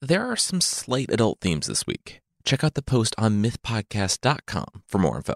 There 0.00 0.30
are 0.30 0.36
some 0.36 0.60
slight 0.60 1.10
adult 1.10 1.40
themes 1.40 1.66
this 1.66 1.84
week. 1.84 2.20
Check 2.44 2.62
out 2.62 2.74
the 2.74 2.82
post 2.82 3.16
on 3.18 3.42
mythpodcast.com 3.42 4.84
for 4.86 4.98
more 4.98 5.16
info. 5.16 5.34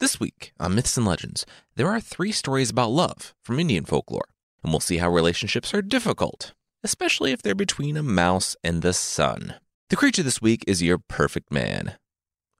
This 0.00 0.18
week 0.18 0.52
on 0.58 0.74
Myths 0.74 0.96
and 0.96 1.04
Legends, 1.04 1.44
there 1.76 1.88
are 1.88 2.00
three 2.00 2.32
stories 2.32 2.70
about 2.70 2.90
love 2.90 3.34
from 3.42 3.60
Indian 3.60 3.84
folklore, 3.84 4.30
and 4.64 4.72
we'll 4.72 4.80
see 4.80 4.96
how 4.96 5.10
relationships 5.10 5.74
are 5.74 5.82
difficult, 5.82 6.54
especially 6.82 7.32
if 7.32 7.42
they're 7.42 7.54
between 7.54 7.98
a 7.98 8.02
mouse 8.02 8.56
and 8.64 8.80
the 8.80 8.94
sun. 8.94 9.56
The 9.90 9.96
creature 9.96 10.22
this 10.22 10.40
week 10.40 10.64
is 10.66 10.82
your 10.82 10.96
perfect 10.96 11.52
man, 11.52 11.96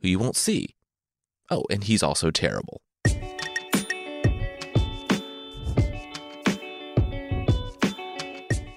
who 0.03 0.09
you 0.09 0.19
won't 0.19 0.37
see. 0.37 0.77
Oh, 1.51 1.65
and 1.71 1.85
he's 1.85 2.03
also 2.03 2.31
terrible. 2.31 2.83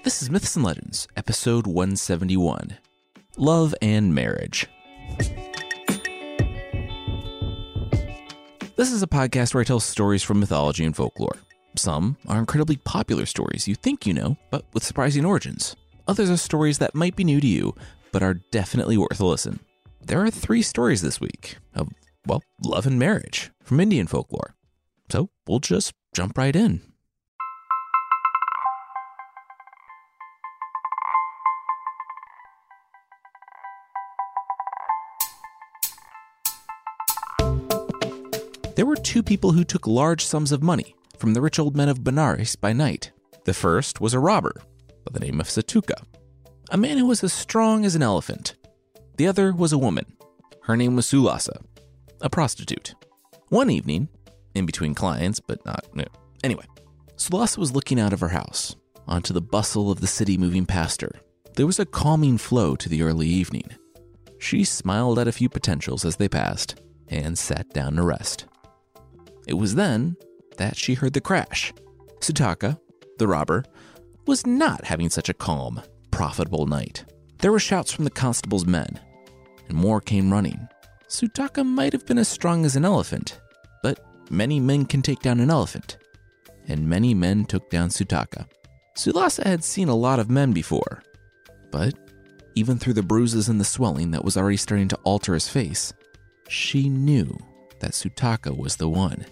This 0.06 0.22
is 0.22 0.30
Myths 0.30 0.54
and 0.54 0.64
Legends, 0.64 1.08
episode 1.16 1.66
171 1.66 2.78
Love 3.38 3.74
and 3.82 4.14
Marriage. 4.14 4.68
This 8.76 8.92
is 8.92 9.02
a 9.02 9.08
podcast 9.08 9.52
where 9.52 9.62
I 9.62 9.64
tell 9.64 9.80
stories 9.80 10.22
from 10.22 10.38
mythology 10.38 10.84
and 10.84 10.94
folklore. 10.94 11.36
Some 11.74 12.16
are 12.28 12.38
incredibly 12.38 12.76
popular 12.76 13.26
stories 13.26 13.66
you 13.66 13.74
think 13.74 14.06
you 14.06 14.14
know, 14.14 14.36
but 14.52 14.64
with 14.72 14.84
surprising 14.84 15.24
origins. 15.24 15.74
Others 16.06 16.30
are 16.30 16.36
stories 16.36 16.78
that 16.78 16.94
might 16.94 17.16
be 17.16 17.24
new 17.24 17.40
to 17.40 17.46
you, 17.48 17.74
but 18.12 18.22
are 18.22 18.34
definitely 18.52 18.96
worth 18.96 19.18
a 19.18 19.26
listen. 19.26 19.58
There 20.00 20.22
are 20.22 20.30
three 20.30 20.62
stories 20.62 21.02
this 21.02 21.20
week 21.20 21.56
of, 21.74 21.88
well, 22.28 22.44
love 22.64 22.86
and 22.86 22.96
marriage 22.96 23.50
from 23.64 23.80
Indian 23.80 24.06
folklore. 24.06 24.54
So 25.10 25.30
we'll 25.48 25.58
just 25.58 25.94
jump 26.14 26.38
right 26.38 26.54
in. 26.54 26.80
There 38.76 38.84
were 38.84 38.96
two 38.96 39.22
people 39.22 39.52
who 39.52 39.64
took 39.64 39.86
large 39.86 40.22
sums 40.22 40.52
of 40.52 40.62
money 40.62 40.94
from 41.16 41.32
the 41.32 41.40
rich 41.40 41.58
old 41.58 41.74
men 41.74 41.88
of 41.88 42.04
Benares 42.04 42.60
by 42.60 42.74
night. 42.74 43.10
The 43.46 43.54
first 43.54 44.02
was 44.02 44.12
a 44.12 44.20
robber 44.20 44.52
by 45.02 45.12
the 45.12 45.24
name 45.24 45.40
of 45.40 45.48
Satuka, 45.48 46.04
a 46.70 46.76
man 46.76 46.98
who 46.98 47.06
was 47.06 47.24
as 47.24 47.32
strong 47.32 47.86
as 47.86 47.94
an 47.94 48.02
elephant. 48.02 48.54
The 49.16 49.28
other 49.28 49.54
was 49.54 49.72
a 49.72 49.78
woman. 49.78 50.04
Her 50.64 50.76
name 50.76 50.94
was 50.94 51.06
Sulasa, 51.06 51.64
a 52.20 52.28
prostitute. 52.28 52.94
One 53.48 53.70
evening, 53.70 54.10
in 54.54 54.66
between 54.66 54.94
clients, 54.94 55.40
but 55.40 55.64
not. 55.64 55.86
No. 55.94 56.04
Anyway, 56.44 56.66
Sulasa 57.16 57.56
was 57.56 57.74
looking 57.74 57.98
out 57.98 58.12
of 58.12 58.20
her 58.20 58.28
house 58.28 58.76
onto 59.08 59.32
the 59.32 59.40
bustle 59.40 59.90
of 59.90 60.00
the 60.00 60.06
city 60.06 60.36
moving 60.36 60.66
past 60.66 61.00
her. 61.00 61.12
There 61.54 61.66
was 61.66 61.80
a 61.80 61.86
calming 61.86 62.36
flow 62.36 62.76
to 62.76 62.90
the 62.90 63.00
early 63.00 63.28
evening. 63.28 63.70
She 64.38 64.64
smiled 64.64 65.18
at 65.18 65.28
a 65.28 65.32
few 65.32 65.48
potentials 65.48 66.04
as 66.04 66.16
they 66.16 66.28
passed 66.28 66.82
and 67.08 67.38
sat 67.38 67.70
down 67.70 67.96
to 67.96 68.02
rest. 68.02 68.44
It 69.46 69.54
was 69.54 69.74
then 69.74 70.16
that 70.56 70.76
she 70.76 70.94
heard 70.94 71.12
the 71.12 71.20
crash. 71.20 71.72
Sutaka, 72.20 72.78
the 73.18 73.28
robber, 73.28 73.64
was 74.26 74.46
not 74.46 74.84
having 74.84 75.08
such 75.08 75.28
a 75.28 75.34
calm, 75.34 75.80
profitable 76.10 76.66
night. 76.66 77.04
There 77.38 77.52
were 77.52 77.58
shouts 77.58 77.92
from 77.92 78.04
the 78.04 78.10
constable's 78.10 78.66
men, 78.66 79.00
and 79.68 79.76
more 79.76 80.00
came 80.00 80.32
running. 80.32 80.68
Sutaka 81.08 81.64
might 81.64 81.92
have 81.92 82.06
been 82.06 82.18
as 82.18 82.28
strong 82.28 82.64
as 82.64 82.74
an 82.74 82.84
elephant, 82.84 83.40
but 83.82 84.00
many 84.30 84.58
men 84.58 84.84
can 84.86 85.02
take 85.02 85.20
down 85.20 85.38
an 85.38 85.50
elephant, 85.50 85.98
and 86.66 86.88
many 86.88 87.14
men 87.14 87.44
took 87.44 87.70
down 87.70 87.90
Sutaka. 87.90 88.46
Sulasa 88.96 89.44
had 89.44 89.62
seen 89.62 89.88
a 89.88 89.94
lot 89.94 90.18
of 90.18 90.30
men 90.30 90.52
before, 90.52 91.02
but 91.70 91.94
even 92.54 92.78
through 92.78 92.94
the 92.94 93.02
bruises 93.02 93.48
and 93.48 93.60
the 93.60 93.64
swelling 93.64 94.10
that 94.10 94.24
was 94.24 94.36
already 94.36 94.56
starting 94.56 94.88
to 94.88 94.98
alter 95.04 95.34
his 95.34 95.48
face, 95.48 95.92
she 96.48 96.88
knew 96.88 97.38
that 97.80 97.92
Sutaka 97.92 98.56
was 98.56 98.76
the 98.76 98.88
one. 98.88 99.26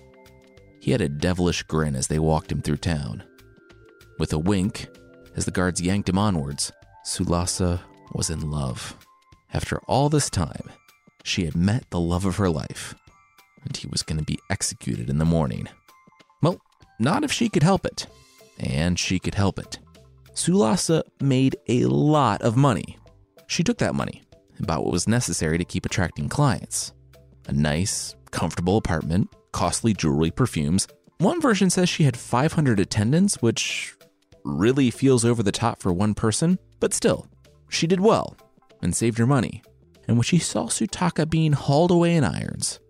He 0.84 0.90
had 0.90 1.00
a 1.00 1.08
devilish 1.08 1.62
grin 1.62 1.96
as 1.96 2.08
they 2.08 2.18
walked 2.18 2.52
him 2.52 2.60
through 2.60 2.76
town. 2.76 3.22
With 4.18 4.34
a 4.34 4.38
wink, 4.38 4.86
as 5.34 5.46
the 5.46 5.50
guards 5.50 5.80
yanked 5.80 6.10
him 6.10 6.18
onwards, 6.18 6.70
Sulasa 7.06 7.80
was 8.12 8.28
in 8.28 8.50
love. 8.50 8.94
After 9.54 9.78
all 9.88 10.10
this 10.10 10.28
time, 10.28 10.70
she 11.22 11.46
had 11.46 11.56
met 11.56 11.88
the 11.88 11.98
love 11.98 12.26
of 12.26 12.36
her 12.36 12.50
life, 12.50 12.94
and 13.64 13.74
he 13.74 13.86
was 13.86 14.02
going 14.02 14.18
to 14.18 14.26
be 14.26 14.38
executed 14.50 15.08
in 15.08 15.16
the 15.16 15.24
morning. 15.24 15.68
Well, 16.42 16.60
not 17.00 17.24
if 17.24 17.32
she 17.32 17.48
could 17.48 17.62
help 17.62 17.86
it. 17.86 18.06
And 18.58 18.98
she 18.98 19.18
could 19.18 19.36
help 19.36 19.58
it. 19.58 19.78
Sulasa 20.34 21.02
made 21.18 21.56
a 21.66 21.86
lot 21.86 22.42
of 22.42 22.58
money. 22.58 22.98
She 23.46 23.64
took 23.64 23.78
that 23.78 23.94
money 23.94 24.22
and 24.58 24.66
bought 24.66 24.84
what 24.84 24.92
was 24.92 25.08
necessary 25.08 25.56
to 25.56 25.64
keep 25.64 25.86
attracting 25.86 26.28
clients 26.28 26.92
a 27.46 27.52
nice, 27.52 28.14
comfortable 28.30 28.76
apartment, 28.76 29.30
costly 29.54 29.94
jewelry, 29.94 30.32
perfumes. 30.32 30.88
One 31.18 31.40
version 31.40 31.70
says 31.70 31.88
she 31.88 32.02
had 32.02 32.16
500 32.16 32.80
attendants, 32.80 33.40
which 33.40 33.94
really 34.44 34.90
feels 34.90 35.24
over 35.24 35.42
the 35.42 35.52
top 35.52 35.80
for 35.80 35.92
one 35.92 36.12
person, 36.12 36.58
but 36.80 36.92
still, 36.92 37.28
she 37.70 37.86
did 37.86 38.00
well 38.00 38.36
and 38.82 38.94
saved 38.94 39.16
her 39.16 39.26
money. 39.26 39.62
And 40.08 40.16
when 40.16 40.24
she 40.24 40.38
saw 40.38 40.66
Sutaka 40.66 41.30
being 41.30 41.52
hauled 41.52 41.92
away 41.92 42.16
in 42.16 42.24
irons, 42.24 42.80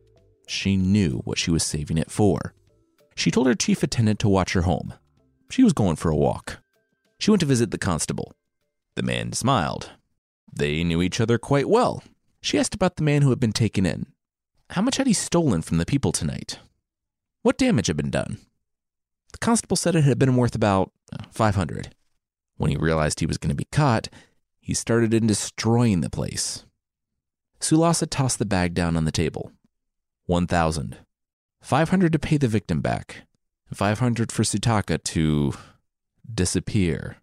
she 0.48 0.76
knew 0.76 1.20
what 1.24 1.38
she 1.38 1.50
was 1.50 1.62
saving 1.62 1.98
it 1.98 2.10
for. 2.10 2.54
She 3.14 3.30
told 3.30 3.46
her 3.46 3.54
chief 3.54 3.82
attendant 3.82 4.18
to 4.20 4.28
watch 4.28 4.54
her 4.54 4.62
home. 4.62 4.94
She 5.50 5.62
was 5.62 5.74
going 5.74 5.96
for 5.96 6.10
a 6.10 6.16
walk. 6.16 6.60
She 7.18 7.30
went 7.30 7.40
to 7.40 7.46
visit 7.46 7.72
the 7.72 7.78
constable. 7.78 8.32
The 8.96 9.02
man 9.02 9.34
smiled. 9.34 9.90
They 10.50 10.82
knew 10.82 11.02
each 11.02 11.20
other 11.20 11.36
quite 11.36 11.68
well. 11.68 12.02
She 12.40 12.58
asked 12.58 12.74
about 12.74 12.96
the 12.96 13.04
man 13.04 13.20
who 13.20 13.30
had 13.30 13.40
been 13.40 13.52
taken 13.52 13.84
in. 13.84 14.06
How 14.70 14.82
much 14.82 14.96
had 14.96 15.06
he 15.06 15.12
stolen 15.12 15.62
from 15.62 15.78
the 15.78 15.86
people 15.86 16.12
tonight? 16.12 16.58
What 17.42 17.58
damage 17.58 17.88
had 17.88 17.96
been 17.96 18.10
done? 18.10 18.38
The 19.32 19.38
constable 19.38 19.76
said 19.76 19.94
it 19.94 20.04
had 20.04 20.18
been 20.18 20.36
worth 20.36 20.54
about 20.54 20.92
uh, 21.12 21.24
500. 21.30 21.94
When 22.56 22.70
he 22.70 22.76
realized 22.76 23.20
he 23.20 23.26
was 23.26 23.38
going 23.38 23.50
to 23.50 23.54
be 23.54 23.68
caught, 23.70 24.08
he 24.60 24.74
started 24.74 25.12
in 25.12 25.26
destroying 25.26 26.00
the 26.00 26.10
place. 26.10 26.64
Sulasa 27.60 28.08
tossed 28.08 28.38
the 28.38 28.46
bag 28.46 28.74
down 28.74 28.96
on 28.96 29.04
the 29.04 29.12
table. 29.12 29.52
1,000. 30.26 30.96
500 31.60 32.12
to 32.12 32.18
pay 32.18 32.36
the 32.36 32.48
victim 32.48 32.80
back. 32.80 33.22
500 33.72 34.30
for 34.30 34.42
Sutaka 34.42 35.02
to 35.02 35.54
disappear. 36.32 37.16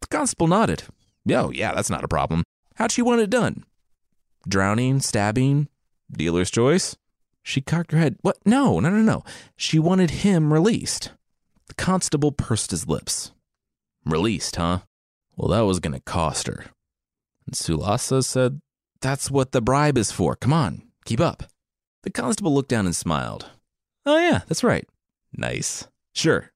The 0.00 0.06
constable 0.06 0.46
nodded. 0.46 0.84
Oh, 1.30 1.50
yeah, 1.50 1.74
that's 1.74 1.90
not 1.90 2.04
a 2.04 2.08
problem. 2.08 2.44
How'd 2.76 2.92
she 2.92 3.02
want 3.02 3.20
it 3.20 3.30
done? 3.30 3.64
Drowning, 4.48 5.00
stabbing, 5.00 5.68
dealer's 6.12 6.50
choice? 6.50 6.96
She 7.42 7.60
cocked 7.60 7.92
her 7.92 7.98
head. 7.98 8.16
What? 8.20 8.38
No, 8.44 8.80
no, 8.80 8.90
no, 8.90 8.98
no. 8.98 9.24
She 9.56 9.78
wanted 9.78 10.10
him 10.10 10.52
released. 10.52 11.12
The 11.68 11.74
constable 11.74 12.32
pursed 12.32 12.70
his 12.70 12.86
lips. 12.86 13.32
Released, 14.04 14.56
huh? 14.56 14.80
Well, 15.36 15.48
that 15.48 15.66
was 15.66 15.80
going 15.80 15.94
to 15.94 16.00
cost 16.00 16.46
her. 16.46 16.66
And 17.46 17.54
Sulasa 17.54 18.24
said, 18.24 18.60
That's 19.00 19.30
what 19.30 19.52
the 19.52 19.62
bribe 19.62 19.96
is 19.96 20.12
for. 20.12 20.36
Come 20.36 20.52
on, 20.52 20.82
keep 21.04 21.20
up. 21.20 21.44
The 22.02 22.10
constable 22.10 22.54
looked 22.54 22.68
down 22.68 22.86
and 22.86 22.96
smiled. 22.96 23.46
Oh, 24.06 24.18
yeah, 24.18 24.40
that's 24.46 24.64
right. 24.64 24.86
Nice. 25.32 25.86
Sure. 26.14 26.50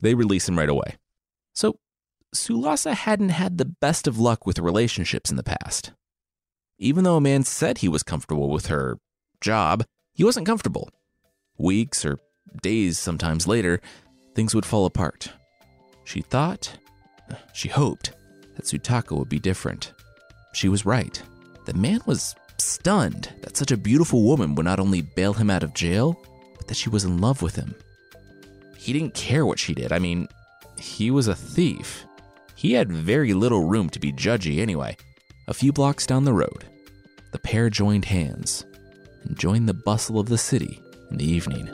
They 0.00 0.14
release 0.14 0.48
him 0.48 0.58
right 0.58 0.68
away. 0.68 0.96
So, 1.54 1.78
Sulasa 2.34 2.94
hadn't 2.94 3.30
had 3.30 3.58
the 3.58 3.64
best 3.64 4.06
of 4.06 4.18
luck 4.18 4.46
with 4.46 4.58
relationships 4.58 5.30
in 5.30 5.36
the 5.36 5.42
past. 5.42 5.92
Even 6.78 7.02
though 7.02 7.16
a 7.16 7.20
man 7.20 7.42
said 7.42 7.78
he 7.78 7.88
was 7.88 8.04
comfortable 8.04 8.50
with 8.50 8.66
her 8.66 8.98
job, 9.40 9.84
he 10.12 10.22
wasn't 10.22 10.46
comfortable. 10.46 10.88
Weeks 11.58 12.04
or 12.04 12.20
days 12.62 12.98
sometimes 12.98 13.48
later, 13.48 13.80
things 14.36 14.54
would 14.54 14.64
fall 14.64 14.86
apart. 14.86 15.32
She 16.04 16.20
thought, 16.20 16.78
she 17.52 17.68
hoped, 17.68 18.12
that 18.54 18.66
Sutaka 18.66 19.18
would 19.18 19.28
be 19.28 19.40
different. 19.40 19.92
She 20.54 20.68
was 20.68 20.86
right. 20.86 21.20
The 21.66 21.74
man 21.74 22.00
was 22.06 22.36
stunned 22.58 23.32
that 23.42 23.56
such 23.56 23.72
a 23.72 23.76
beautiful 23.76 24.22
woman 24.22 24.54
would 24.54 24.64
not 24.64 24.80
only 24.80 25.02
bail 25.02 25.32
him 25.34 25.50
out 25.50 25.64
of 25.64 25.74
jail, 25.74 26.16
but 26.56 26.68
that 26.68 26.76
she 26.76 26.90
was 26.90 27.04
in 27.04 27.20
love 27.20 27.42
with 27.42 27.56
him. 27.56 27.74
He 28.76 28.92
didn't 28.92 29.14
care 29.14 29.44
what 29.44 29.58
she 29.58 29.74
did. 29.74 29.92
I 29.92 29.98
mean, 29.98 30.28
he 30.78 31.10
was 31.10 31.26
a 31.26 31.34
thief. 31.34 32.04
He 32.54 32.72
had 32.72 32.90
very 32.90 33.34
little 33.34 33.64
room 33.64 33.90
to 33.90 33.98
be 33.98 34.12
judgy 34.12 34.60
anyway. 34.60 34.96
A 35.48 35.54
few 35.54 35.72
blocks 35.72 36.06
down 36.06 36.24
the 36.24 36.34
road, 36.34 36.66
the 37.32 37.38
pair 37.38 37.70
joined 37.70 38.04
hands 38.04 38.66
and 39.24 39.34
joined 39.34 39.66
the 39.66 39.72
bustle 39.72 40.20
of 40.20 40.28
the 40.28 40.36
city 40.36 40.78
in 41.10 41.16
the 41.16 41.24
evening. 41.24 41.66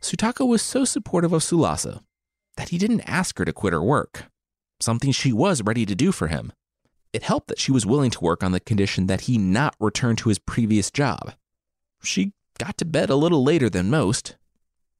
Sutaka 0.00 0.46
was 0.46 0.62
so 0.62 0.84
supportive 0.84 1.32
of 1.32 1.42
Sulasa 1.42 2.04
that 2.56 2.68
he 2.68 2.78
didn't 2.78 3.00
ask 3.08 3.36
her 3.38 3.44
to 3.44 3.52
quit 3.52 3.72
her 3.72 3.82
work, 3.82 4.26
something 4.78 5.10
she 5.10 5.32
was 5.32 5.62
ready 5.62 5.84
to 5.84 5.96
do 5.96 6.12
for 6.12 6.28
him. 6.28 6.52
It 7.12 7.24
helped 7.24 7.48
that 7.48 7.58
she 7.58 7.72
was 7.72 7.86
willing 7.86 8.12
to 8.12 8.20
work 8.20 8.44
on 8.44 8.52
the 8.52 8.60
condition 8.60 9.08
that 9.08 9.22
he 9.22 9.36
not 9.36 9.74
return 9.80 10.14
to 10.14 10.28
his 10.28 10.38
previous 10.38 10.92
job. 10.92 11.32
She 12.04 12.34
got 12.56 12.78
to 12.78 12.84
bed 12.84 13.10
a 13.10 13.16
little 13.16 13.42
later 13.42 13.68
than 13.68 13.90
most, 13.90 14.36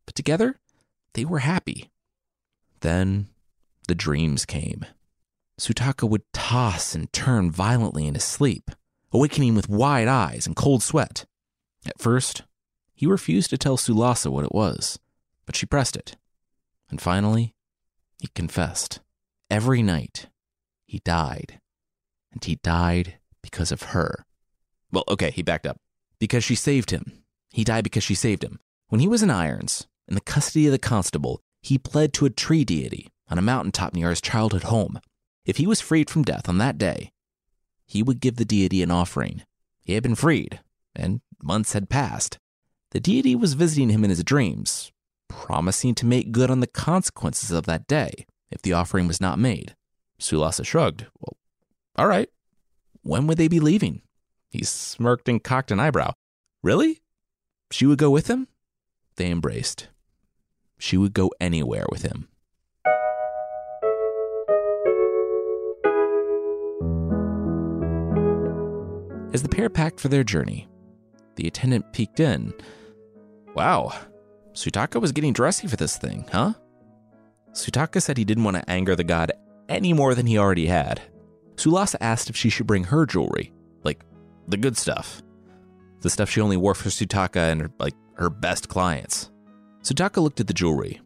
but 0.07 0.17
together 0.17 0.57
they 1.19 1.25
were 1.25 1.41
happy. 1.41 1.91
Then 2.79 3.26
the 3.88 3.94
dreams 3.97 4.47
came. 4.47 4.87
Sutaka 5.59 6.09
would 6.09 6.23
toss 6.32 6.94
and 6.94 7.12
turn 7.12 7.50
violently 7.50 8.06
in 8.06 8.15
his 8.15 8.23
sleep, 8.23 8.70
awakening 9.11 9.56
with 9.56 9.69
wide 9.69 10.06
eyes 10.06 10.47
and 10.47 10.55
cold 10.55 10.81
sweat. 10.81 11.26
At 11.85 11.99
first, 11.99 12.44
he 12.94 13.05
refused 13.05 13.50
to 13.50 13.59
tell 13.59 13.76
Sulasa 13.76 14.31
what 14.31 14.44
it 14.44 14.55
was, 14.55 15.00
but 15.44 15.56
she 15.56 15.67
pressed 15.67 15.97
it. 15.97 16.17
And 16.88 17.00
finally, 17.00 17.56
he 18.21 18.29
confessed. 18.29 19.00
Every 19.50 19.82
night, 19.82 20.29
he 20.87 21.00
died. 21.00 21.59
And 22.31 22.44
he 22.44 22.61
died 22.62 23.19
because 23.43 23.73
of 23.73 23.91
her. 23.91 24.25
Well, 24.93 25.03
okay, 25.09 25.32
he 25.32 25.43
backed 25.43 25.67
up. 25.67 25.81
Because 26.21 26.44
she 26.44 26.55
saved 26.55 26.93
him. 26.93 27.25
He 27.50 27.64
died 27.64 27.82
because 27.82 28.05
she 28.05 28.14
saved 28.14 28.44
him. 28.44 28.61
When 28.87 29.00
he 29.00 29.09
was 29.09 29.25
in 29.25 29.31
irons, 29.31 29.88
in 30.09 30.15
the 30.15 30.21
custody 30.21 30.67
of 30.67 30.73
the 30.73 30.79
constable, 30.79 31.41
he 31.61 31.79
pled 31.79 32.13
to 32.15 32.27
a 32.27 32.31
tree 32.31 32.65
deity 32.65 33.09
on 33.29 33.39
a 33.39 33.43
mountaintop 33.43 33.95
near 33.95 34.11
his 34.11 34.21
childhood 34.21 34.65
home. 34.65 34.99
If 35.45 35.59
he 35.59 35.67
was 35.67 35.81
freed 35.81 36.11
from 36.11 36.23
death 36.23 36.49
on 36.49 36.59
that 36.59 36.79
day, 36.79 37.13
he 37.87 38.03
would 38.03 38.21
give 38.21 38.37
the 38.37 38.45
deity 38.45 38.83
an 38.83 38.91
offering. 38.91 39.43
He 39.83 39.95
had 39.95 40.03
been 40.03 40.15
freed, 40.15 40.61
and 40.95 41.21
months 41.43 41.73
had 41.73 41.89
passed. 41.89 42.39
The 42.91 43.01
deity 43.01 43.35
was 43.35 43.55
visiting 43.55 43.91
him 43.91 44.05
in 44.05 44.11
his 44.11 44.25
dreams, 44.25 44.93
promising 45.29 45.95
to 45.97 46.07
make 46.07 46.33
good 46.33 46.51
on 46.51 46.61
the 46.61 46.67
consequences 46.67 47.51
of 47.51 47.67
that 47.67 47.87
day 47.87 48.27
if 48.51 48.63
the 48.63 48.73
offering 48.73 49.07
was 49.07 49.21
not 49.21 49.39
made. 49.39 49.75
Sulasa 50.21 50.65
shrugged. 50.65 51.07
Well, 51.21 51.37
all 51.97 52.07
right. 52.07 52.29
When 53.03 53.27
would 53.27 53.39
they 53.39 53.49
be 53.49 53.61
leaving? 53.61 54.03
He 54.51 54.65
smirked 54.65 55.29
and 55.29 55.43
cocked 55.43 55.71
an 55.71 55.81
eyebrow. 55.81 56.13
Really? 56.63 57.01
She 57.71 57.87
would 57.87 57.99
go 57.99 58.11
with 58.11 58.29
him? 58.29 58.49
They 59.17 59.31
embraced. 59.31 59.89
She 60.79 60.97
would 60.97 61.13
go 61.13 61.31
anywhere 61.41 61.87
with 61.91 62.03
him. 62.03 62.29
As 69.35 69.43
the 69.43 69.49
pair 69.49 69.69
packed 69.69 70.01
for 70.01 70.09
their 70.09 70.25
journey, 70.25 70.69
the 71.37 71.47
attendant 71.47 71.93
peeked 71.93 72.19
in. 72.19 72.55
Wow, 73.55 73.93
Sutaka 74.53 75.01
was 75.01 75.13
getting 75.13 75.33
dressy 75.33 75.69
for 75.69 75.77
this 75.77 75.97
thing, 75.97 76.27
huh? 76.33 76.55
Sutaka 77.53 78.01
said 78.01 78.17
he 78.17 78.25
didn't 78.25 78.45
want 78.45 78.57
to 78.57 78.71
anger 78.71 78.97
the 78.97 79.05
god 79.05 79.33
any 79.69 79.93
more 79.93 80.15
than 80.15 80.27
he 80.27 80.39
already 80.39 80.67
had. 80.67 81.01
Sulasa 81.57 81.97
asked 82.01 82.31
if 82.31 82.37
she 82.37 82.51
should 82.51 82.67
bring 82.67 82.85
her 82.85 83.05
jewelry, 83.05 83.53
like 83.85 84.05
the 84.47 84.57
good 84.57 84.77
stuff. 84.77 85.23
The 86.01 86.11
stuff 86.11 86.31
she 86.31 86.41
only 86.41 86.57
wore 86.57 86.75
for 86.75 86.89
Sutaka 86.89 87.51
and 87.53 87.71
like 87.79 87.95
her 88.15 88.31
best 88.31 88.69
clients. 88.69 89.31
Sutaka 89.88 90.23
looked 90.23 90.38
at 90.38 90.46
the 90.46 90.52
jewelry. 90.52 91.00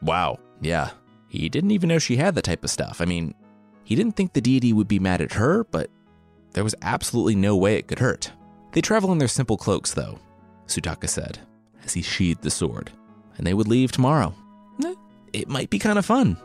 Wow, 0.00 0.38
yeah. 0.60 0.90
He 1.28 1.48
didn't 1.48 1.72
even 1.72 1.88
know 1.88 1.98
she 1.98 2.14
had 2.14 2.36
the 2.36 2.42
type 2.42 2.62
of 2.62 2.70
stuff. 2.70 3.00
I 3.00 3.06
mean, 3.06 3.34
he 3.82 3.96
didn't 3.96 4.12
think 4.12 4.32
the 4.32 4.40
deity 4.40 4.72
would 4.72 4.86
be 4.86 5.00
mad 5.00 5.20
at 5.20 5.32
her, 5.32 5.64
but 5.64 5.90
there 6.52 6.62
was 6.62 6.76
absolutely 6.80 7.34
no 7.34 7.56
way 7.56 7.74
it 7.74 7.88
could 7.88 7.98
hurt. 7.98 8.30
They 8.70 8.80
travel 8.80 9.10
in 9.10 9.18
their 9.18 9.26
simple 9.26 9.56
cloaks, 9.56 9.94
though, 9.94 10.20
Sutaka 10.68 11.08
said, 11.08 11.40
as 11.82 11.92
he 11.94 12.02
sheathed 12.02 12.42
the 12.42 12.52
sword, 12.52 12.92
and 13.36 13.44
they 13.44 13.52
would 13.52 13.66
leave 13.66 13.90
tomorrow. 13.90 14.32
Eh, 14.84 14.94
it 15.32 15.48
might 15.48 15.70
be 15.70 15.80
kind 15.80 15.98
of 15.98 16.06
fun. 16.06 16.36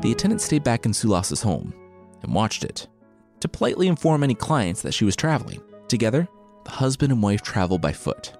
The 0.00 0.12
attendant 0.12 0.40
stayed 0.40 0.64
back 0.64 0.86
in 0.86 0.94
Sulasa's 0.94 1.42
home 1.42 1.74
and 2.22 2.32
watched 2.32 2.64
it 2.64 2.88
to 3.46 3.58
politely 3.58 3.86
inform 3.86 4.24
any 4.24 4.34
clients 4.34 4.82
that 4.82 4.92
she 4.92 5.04
was 5.04 5.14
traveling. 5.14 5.62
Together, 5.86 6.28
the 6.64 6.70
husband 6.72 7.12
and 7.12 7.22
wife 7.22 7.42
traveled 7.42 7.80
by 7.80 7.92
foot 7.92 8.32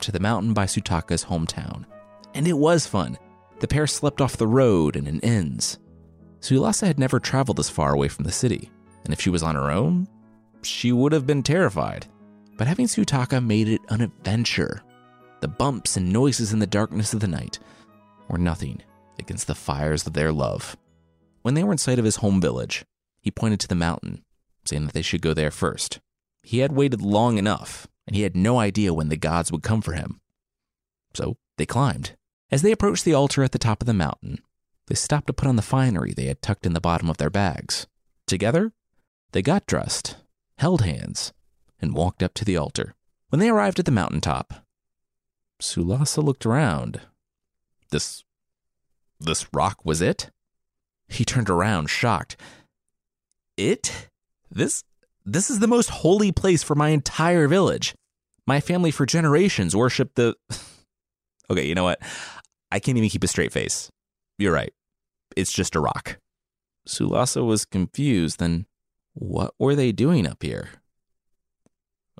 to 0.00 0.10
the 0.10 0.20
mountain 0.20 0.54
by 0.54 0.64
Sutaka's 0.64 1.24
hometown. 1.24 1.84
And 2.32 2.48
it 2.48 2.54
was 2.54 2.86
fun. 2.86 3.18
The 3.60 3.68
pair 3.68 3.86
slept 3.86 4.20
off 4.20 4.38
the 4.38 4.46
road 4.46 4.96
and 4.96 5.06
in 5.06 5.20
inns. 5.20 5.78
Sulasa 6.40 6.86
had 6.86 6.98
never 6.98 7.20
traveled 7.20 7.58
this 7.58 7.70
far 7.70 7.92
away 7.92 8.08
from 8.08 8.24
the 8.24 8.32
city, 8.32 8.70
and 9.04 9.12
if 9.12 9.20
she 9.20 9.30
was 9.30 9.42
on 9.42 9.54
her 9.54 9.70
own, 9.70 10.08
she 10.62 10.92
would 10.92 11.12
have 11.12 11.26
been 11.26 11.42
terrified. 11.42 12.06
But 12.56 12.66
having 12.66 12.86
Sutaka 12.86 13.44
made 13.44 13.68
it 13.68 13.80
an 13.90 14.00
adventure. 14.00 14.82
The 15.40 15.48
bumps 15.48 15.96
and 15.96 16.12
noises 16.12 16.52
in 16.52 16.58
the 16.58 16.66
darkness 16.66 17.12
of 17.12 17.20
the 17.20 17.28
night 17.28 17.58
were 18.28 18.38
nothing 18.38 18.80
against 19.18 19.46
the 19.46 19.54
fires 19.54 20.06
of 20.06 20.14
their 20.14 20.32
love. 20.32 20.76
When 21.42 21.54
they 21.54 21.64
were 21.64 21.72
in 21.72 21.78
sight 21.78 21.98
of 21.98 22.04
his 22.04 22.16
home 22.16 22.40
village, 22.40 22.84
he 23.20 23.30
pointed 23.30 23.60
to 23.60 23.68
the 23.68 23.74
mountain, 23.74 24.22
saying 24.66 24.86
that 24.86 24.94
they 24.94 25.02
should 25.02 25.22
go 25.22 25.34
there 25.34 25.50
first. 25.50 26.00
He 26.42 26.58
had 26.58 26.72
waited 26.72 27.00
long 27.00 27.38
enough, 27.38 27.86
and 28.06 28.14
he 28.14 28.22
had 28.22 28.36
no 28.36 28.58
idea 28.58 28.94
when 28.94 29.08
the 29.08 29.16
gods 29.16 29.50
would 29.50 29.62
come 29.62 29.80
for 29.80 29.92
him. 29.92 30.20
So 31.14 31.36
they 31.56 31.66
climbed. 31.66 32.16
As 32.50 32.62
they 32.62 32.72
approached 32.72 33.04
the 33.04 33.14
altar 33.14 33.42
at 33.42 33.52
the 33.52 33.58
top 33.58 33.82
of 33.82 33.86
the 33.86 33.94
mountain, 33.94 34.38
they 34.86 34.94
stopped 34.94 35.28
to 35.28 35.32
put 35.32 35.48
on 35.48 35.56
the 35.56 35.62
finery 35.62 36.12
they 36.12 36.26
had 36.26 36.42
tucked 36.42 36.66
in 36.66 36.74
the 36.74 36.80
bottom 36.80 37.08
of 37.08 37.16
their 37.16 37.30
bags. 37.30 37.86
Together, 38.26 38.72
they 39.32 39.42
got 39.42 39.66
dressed, 39.66 40.16
held 40.58 40.82
hands, 40.82 41.32
and 41.80 41.94
walked 41.94 42.22
up 42.22 42.34
to 42.34 42.44
the 42.44 42.56
altar. 42.56 42.94
When 43.30 43.40
they 43.40 43.48
arrived 43.48 43.78
at 43.78 43.84
the 43.84 43.90
mountaintop, 43.90 44.54
Sulasa 45.60 46.22
looked 46.22 46.46
around. 46.46 47.00
This. 47.90 48.24
this 49.18 49.46
rock 49.52 49.84
was 49.84 50.00
it? 50.00 50.30
He 51.08 51.24
turned 51.24 51.50
around, 51.50 51.88
shocked. 51.88 52.36
It? 53.56 54.08
This 54.54 54.84
this 55.26 55.50
is 55.50 55.58
the 55.58 55.66
most 55.66 55.90
holy 55.90 56.30
place 56.30 56.62
for 56.62 56.74
my 56.74 56.90
entire 56.90 57.48
village. 57.48 57.94
My 58.46 58.60
family 58.60 58.90
for 58.90 59.04
generations 59.04 59.74
worshiped 59.74 60.16
the 60.16 60.36
Okay, 61.50 61.66
you 61.66 61.74
know 61.74 61.84
what? 61.84 62.00
I 62.70 62.78
can't 62.78 62.96
even 62.96 63.10
keep 63.10 63.24
a 63.24 63.28
straight 63.28 63.52
face. 63.52 63.90
You're 64.38 64.52
right. 64.52 64.72
It's 65.36 65.52
just 65.52 65.74
a 65.74 65.80
rock. 65.80 66.18
Sulasa 66.88 67.44
was 67.44 67.64
confused. 67.64 68.38
Then 68.38 68.66
what 69.12 69.54
were 69.58 69.74
they 69.74 69.92
doing 69.92 70.26
up 70.26 70.42
here? 70.42 70.70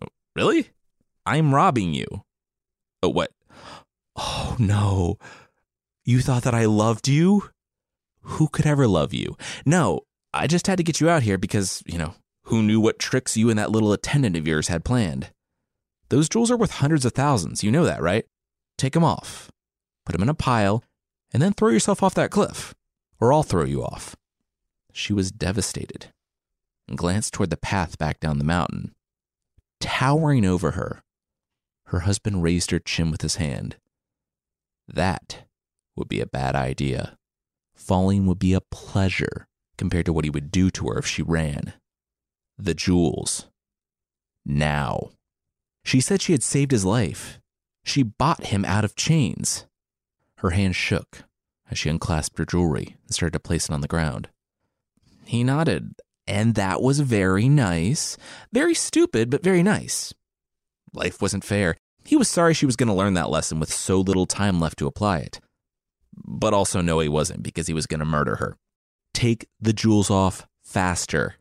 Oh, 0.03 0.09
really? 0.35 0.71
I'm 1.25 1.55
robbing 1.55 1.95
you. 1.95 2.07
Oh, 3.03 3.09
what? 3.09 3.31
Oh, 4.17 4.57
no. 4.59 5.19
You 6.05 6.21
thought 6.21 6.43
that 6.43 6.55
I 6.55 6.67
loved 6.67 7.09
you? 7.09 7.51
Who 8.23 8.49
could 8.49 8.67
ever 8.67 8.87
love 8.87 9.13
you? 9.13 9.37
No, 9.65 10.01
I 10.33 10.47
just 10.47 10.67
had 10.67 10.79
to 10.79 10.85
get 10.85 11.01
you 11.01 11.09
out 11.09 11.23
here 11.23 11.39
because, 11.39 11.83
you 11.87 11.99
know, 11.99 12.15
who 12.45 12.63
knew 12.63 12.81
what 12.81 12.99
tricks 12.99 13.37
you 13.37 13.51
and 13.51 13.59
that 13.59 13.71
little 13.71 13.93
attendant 13.93 14.37
of 14.37 14.47
yours 14.47 14.69
had 14.69 14.85
planned? 14.85 15.31
Those 16.09 16.29
jewels 16.29 16.51
are 16.51 16.57
worth 16.57 16.73
hundreds 16.73 17.05
of 17.05 17.13
thousands. 17.13 17.65
You 17.65 17.71
know 17.71 17.85
that, 17.85 18.03
right? 18.03 18.25
Take 18.77 18.93
them 18.93 19.05
off, 19.05 19.51
put 20.05 20.13
them 20.13 20.23
in 20.23 20.29
a 20.29 20.35
pile, 20.35 20.85
and 21.33 21.43
then 21.43 21.53
throw 21.53 21.71
yourself 21.71 22.03
off 22.03 22.15
that 22.15 22.31
cliff, 22.31 22.75
or 23.21 23.33
I'll 23.33 23.43
throw 23.43 23.65
you 23.65 23.83
off. 23.83 24.15
She 24.93 25.13
was 25.13 25.33
devastated 25.33 26.13
and 26.87 26.99
glanced 26.99 27.33
toward 27.33 27.51
the 27.51 27.57
path 27.57 27.99
back 27.99 28.21
down 28.21 28.39
the 28.39 28.45
mountain. 28.45 28.95
Towering 29.81 30.45
over 30.45 30.73
her, 30.73 31.03
her 31.87 32.01
husband 32.01 32.43
raised 32.43 32.71
her 32.71 32.79
chin 32.79 33.11
with 33.11 33.23
his 33.23 33.37
hand. 33.37 33.77
That 34.87 35.45
would 35.97 36.09
be 36.09 36.21
a 36.21 36.27
bad 36.27 36.55
idea. 36.55 37.17
Falling 37.75 38.27
would 38.27 38.39
be 38.39 38.53
a 38.53 38.61
pleasure 38.61 39.47
compared 39.77 40.07
to 40.07 40.13
what 40.13 40.25
he 40.25 40.31
would 40.31 40.51
do 40.51 40.71
to 40.71 40.89
her 40.89 40.99
if 40.99 41.07
she 41.07 41.23
ran. 41.23 41.75
The 42.59 42.75
jewels. 42.75 43.47
Now. 44.45 45.11
She 45.85 46.01
said 46.01 46.23
she 46.23 46.33
had 46.33 46.43
saved 46.43 46.71
his 46.71 46.85
life. 46.85 47.41
She 47.85 48.03
bought 48.03 48.47
him 48.47 48.65
out 48.65 48.85
of 48.85 48.97
chains. 48.97 49.67
Her 50.39 50.51
hand 50.51 50.77
shook 50.77 51.25
as 51.71 51.79
she 51.79 51.91
unclasped 51.91 52.39
her 52.39 52.45
jewelry 52.45 52.97
and 53.05 53.15
started 53.15 53.33
to 53.35 53.41
place 53.41 53.69
it 53.69 53.73
on 53.73 53.81
the 53.81 53.89
ground. 53.89 54.29
He 55.25 55.45
nodded, 55.45 55.95
and 56.27 56.55
that 56.55 56.83
was 56.83 57.01
very 57.01 57.49
nice. 57.49 58.17
Very 58.53 58.75
stupid, 58.75 59.31
but 59.31 59.43
very 59.43 59.63
nice. 59.63 60.15
Life 60.93 61.21
wasn't 61.21 61.45
fair. 61.45 61.77
He 62.05 62.17
was 62.17 62.29
sorry 62.29 62.55
she 62.55 62.67
was 62.67 62.77
going 62.77 62.89
to 62.89 62.95
learn 62.95 63.15
that 63.15 63.31
lesson 63.31 63.61
with 63.61 63.73
so 63.73 64.01
little 64.01 64.27
time 64.27 64.61
left 64.61 64.79
to 64.79 64.87
apply 64.87 65.19
it 65.19 65.41
but 66.25 66.55
also 66.55 66.81
no, 66.81 67.01
he 67.01 67.09
wasn't 67.09 67.43
because 67.43 67.67
he 67.67 67.75
was 67.75 67.87
going 67.87 68.01
to 68.01 68.07
murder 68.07 68.37
her. 68.37 68.57
Take 69.13 69.49
the 69.61 69.73
jewels 69.73 70.11
off 70.11 70.47
faster. 70.63 71.37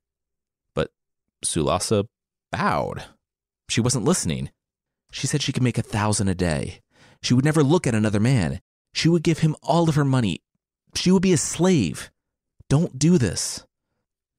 Sulasa 1.43 2.05
bowed. 2.51 3.05
She 3.69 3.81
wasn't 3.81 4.05
listening. 4.05 4.51
She 5.11 5.27
said 5.27 5.41
she 5.41 5.51
could 5.51 5.63
make 5.63 5.77
a 5.77 5.83
thousand 5.83 6.27
a 6.27 6.35
day. 6.35 6.81
She 7.21 7.33
would 7.33 7.45
never 7.45 7.63
look 7.63 7.87
at 7.87 7.95
another 7.95 8.19
man. 8.19 8.59
She 8.93 9.09
would 9.09 9.23
give 9.23 9.39
him 9.39 9.55
all 9.63 9.89
of 9.89 9.95
her 9.95 10.05
money. 10.05 10.41
She 10.95 11.11
would 11.11 11.21
be 11.21 11.33
a 11.33 11.37
slave. 11.37 12.11
Don't 12.69 12.99
do 12.99 13.17
this. 13.17 13.65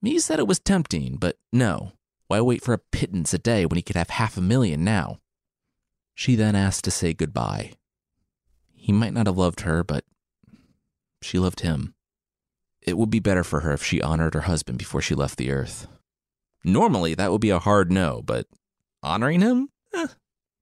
Me 0.01 0.19
said 0.19 0.39
it 0.39 0.47
was 0.47 0.59
tempting, 0.59 1.17
but 1.17 1.37
no. 1.51 1.93
Why 2.27 2.41
wait 2.41 2.63
for 2.63 2.73
a 2.73 2.81
pittance 2.91 3.33
a 3.33 3.37
day 3.37 3.65
when 3.65 3.77
he 3.77 3.81
could 3.81 3.95
have 3.95 4.09
half 4.09 4.37
a 4.37 4.41
million 4.41 4.83
now? 4.83 5.19
She 6.13 6.35
then 6.35 6.55
asked 6.55 6.83
to 6.85 6.91
say 6.91 7.13
goodbye. 7.13 7.73
He 8.73 8.91
might 8.91 9.13
not 9.13 9.27
have 9.27 9.37
loved 9.37 9.61
her, 9.61 9.83
but 9.83 10.05
she 11.21 11.39
loved 11.39 11.61
him. 11.61 11.93
It 12.81 12.97
would 12.97 13.09
be 13.09 13.19
better 13.19 13.43
for 13.43 13.61
her 13.61 13.73
if 13.73 13.83
she 13.83 14.01
honored 14.01 14.35
her 14.35 14.41
husband 14.41 14.77
before 14.77 15.01
she 15.01 15.15
left 15.15 15.37
the 15.37 15.51
earth. 15.51 15.87
Normally, 16.65 17.13
that 17.13 17.31
would 17.31 17.41
be 17.41 17.51
a 17.51 17.59
hard 17.59 17.91
no, 17.91 18.23
but 18.25 18.47
honoring 19.03 19.41
him? 19.41 19.69
Eh, 19.93 20.07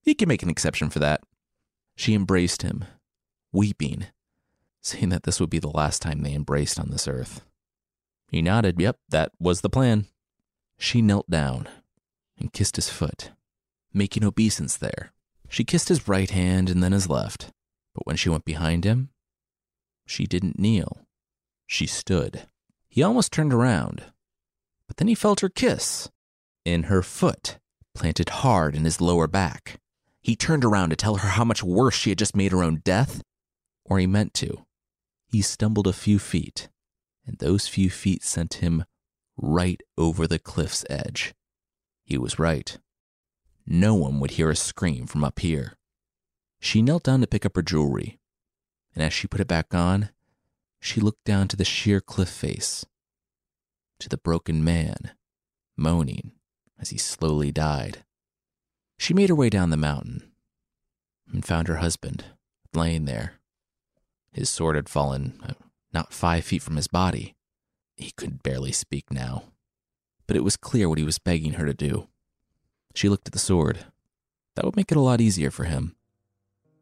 he 0.02 0.14
can 0.14 0.28
make 0.28 0.44
an 0.44 0.50
exception 0.50 0.90
for 0.90 1.00
that. 1.00 1.22
She 1.96 2.14
embraced 2.14 2.62
him, 2.62 2.84
weeping, 3.54 4.08
saying 4.82 5.10
that 5.10 5.24
this 5.24 5.40
would 5.40 5.50
be 5.50 5.60
the 5.60 5.70
last 5.70 6.02
time 6.02 6.22
they 6.22 6.34
embraced 6.34 6.78
on 6.78 6.90
this 6.90 7.08
earth. 7.08 7.46
He 8.28 8.42
nodded, 8.42 8.82
yep, 8.82 8.98
that 9.10 9.32
was 9.40 9.62
the 9.62 9.70
plan. 9.70 10.08
She 10.78 11.02
knelt 11.02 11.30
down 11.30 11.70
and 12.38 12.52
kissed 12.52 12.76
his 12.76 12.90
foot, 12.90 13.32
making 13.94 14.26
obeisance 14.26 14.76
there. 14.76 15.14
She 15.48 15.64
kissed 15.64 15.88
his 15.88 16.10
right 16.10 16.30
hand 16.30 16.70
and 16.70 16.84
then 16.84 16.92
his 16.92 17.08
left, 17.08 17.52
but 17.96 18.06
when 18.06 18.18
she 18.18 18.28
went 18.28 18.44
behind 18.44 18.84
him, 18.84 19.10
she 20.06 20.26
didn't 20.26 20.60
kneel. 20.60 21.08
She 21.66 21.86
stood. 21.86 22.42
He 22.90 23.02
almost 23.02 23.32
turned 23.32 23.54
around, 23.54 24.04
but 24.94 24.98
then 24.98 25.08
he 25.08 25.16
felt 25.16 25.40
her 25.40 25.50
kiss 25.50 26.08
in 26.66 26.84
her 26.84 27.02
foot, 27.02 27.58
planted 27.96 28.30
hard 28.30 28.76
in 28.76 28.86
his 28.86 29.02
lower 29.02 29.26
back. 29.26 29.80
He 30.22 30.36
turned 30.36 30.64
around 30.64 30.92
to 30.92 30.96
tell 30.96 31.16
her 31.16 31.30
how 31.30 31.44
much 31.44 31.64
worse 31.64 31.96
she 31.96 32.12
had 32.12 32.20
just 32.20 32.36
made 32.36 32.52
her 32.52 32.64
own 32.64 32.84
death, 32.86 33.24
or 33.84 33.98
he 33.98 34.06
meant 34.06 34.36
to. 34.36 34.68
He 35.26 35.42
stumbled 35.42 35.88
a 35.88 35.94
few 35.94 36.20
feet, 36.20 36.70
and 37.26 37.40
those 37.40 37.68
few 37.68 37.90
feet 37.90 38.22
sent 38.22 38.56
him 38.56 38.86
right 39.36 39.82
over 39.98 40.28
the 40.28 40.38
cliff's 40.38 40.86
edge. 40.92 41.34
He 42.04 42.16
was 42.16 42.38
right. 42.38 42.78
No 43.66 43.96
one 43.96 44.20
would 44.20 44.32
hear 44.32 44.52
a 44.52 44.56
scream 44.56 45.08
from 45.08 45.24
up 45.24 45.40
here. 45.40 45.74
She 46.60 46.84
knelt 46.84 47.02
down 47.02 47.22
to 47.22 47.28
pick 47.28 47.48
up 47.48 47.56
her 47.56 47.64
jewelry, 47.64 48.20
and 48.94 49.04
as 49.04 49.12
she 49.12 49.26
put 49.26 49.42
it 49.42 49.48
back 49.48 49.74
on, 49.74 50.10
she 50.80 51.02
looked 51.02 51.24
down 51.24 51.48
to 51.48 51.56
the 51.56 51.66
sheer 51.66 52.00
cliff 52.00 52.30
face, 52.30 52.86
to 54.00 54.10
the 54.10 54.18
broken 54.18 54.64
man, 54.64 55.12
moaning 55.78 56.32
as 56.80 56.90
he 56.90 56.98
slowly 56.98 57.52
died. 57.52 58.04
She 58.98 59.14
made 59.14 59.30
her 59.30 59.36
way 59.36 59.50
down 59.50 59.70
the 59.70 59.78
mountain 59.78 60.32
and 61.32 61.46
found 61.46 61.68
her 61.68 61.78
husband 61.78 62.26
laying 62.74 63.06
there. 63.06 63.34
His 64.32 64.50
sword 64.50 64.76
had 64.76 64.90
fallen 64.90 65.40
uh, 65.44 65.54
not 65.94 66.14
five 66.14 66.44
feet 66.44 66.62
from 66.62 66.76
his 66.76 66.88
body. 66.88 67.36
He 67.96 68.12
could 68.12 68.42
barely 68.42 68.72
speak 68.72 69.12
now, 69.12 69.44
but 70.28 70.36
it 70.36 70.44
was 70.44 70.58
clear 70.58 70.90
what 70.90 70.98
he 70.98 71.04
was 71.04 71.20
begging 71.20 71.54
her 71.54 71.66
to 71.66 71.74
do. 71.74 72.08
She 72.96 73.10
looked 73.10 73.28
at 73.28 73.34
the 73.34 73.40
sword. 73.40 73.86
That 74.56 74.66
would 74.66 74.76
make 74.76 74.92
it 74.92 74.98
a 74.98 75.02
lot 75.02 75.22
easier 75.22 75.52
for 75.52 75.66
him. 75.66 75.96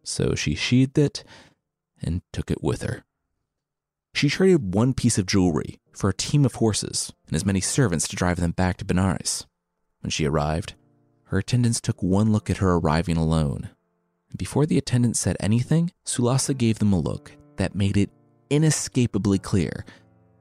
So 0.03 0.35
she 0.35 0.55
sheathed 0.55 0.97
it 0.97 1.23
and 2.01 2.21
took 2.33 2.49
it 2.49 2.63
with 2.63 2.81
her. 2.81 3.03
She 4.13 4.29
traded 4.29 4.73
one 4.73 4.93
piece 4.93 5.17
of 5.17 5.25
jewelry 5.25 5.79
for 5.93 6.09
a 6.09 6.13
team 6.13 6.45
of 6.45 6.55
horses 6.55 7.13
and 7.27 7.35
as 7.35 7.45
many 7.45 7.61
servants 7.61 8.07
to 8.09 8.15
drive 8.15 8.39
them 8.39 8.51
back 8.51 8.77
to 8.77 8.85
Benares. 8.85 9.45
When 10.01 10.11
she 10.11 10.25
arrived, 10.25 10.75
her 11.25 11.37
attendants 11.37 11.79
took 11.79 12.03
one 12.03 12.31
look 12.31 12.49
at 12.49 12.57
her 12.57 12.73
arriving 12.73 13.17
alone. 13.17 13.69
And 14.29 14.37
before 14.37 14.65
the 14.65 14.77
attendants 14.77 15.19
said 15.19 15.37
anything, 15.39 15.91
Sulasa 16.05 16.57
gave 16.57 16.79
them 16.79 16.93
a 16.93 16.99
look 16.99 17.31
that 17.57 17.75
made 17.75 17.97
it 17.97 18.09
inescapably 18.49 19.39
clear 19.39 19.85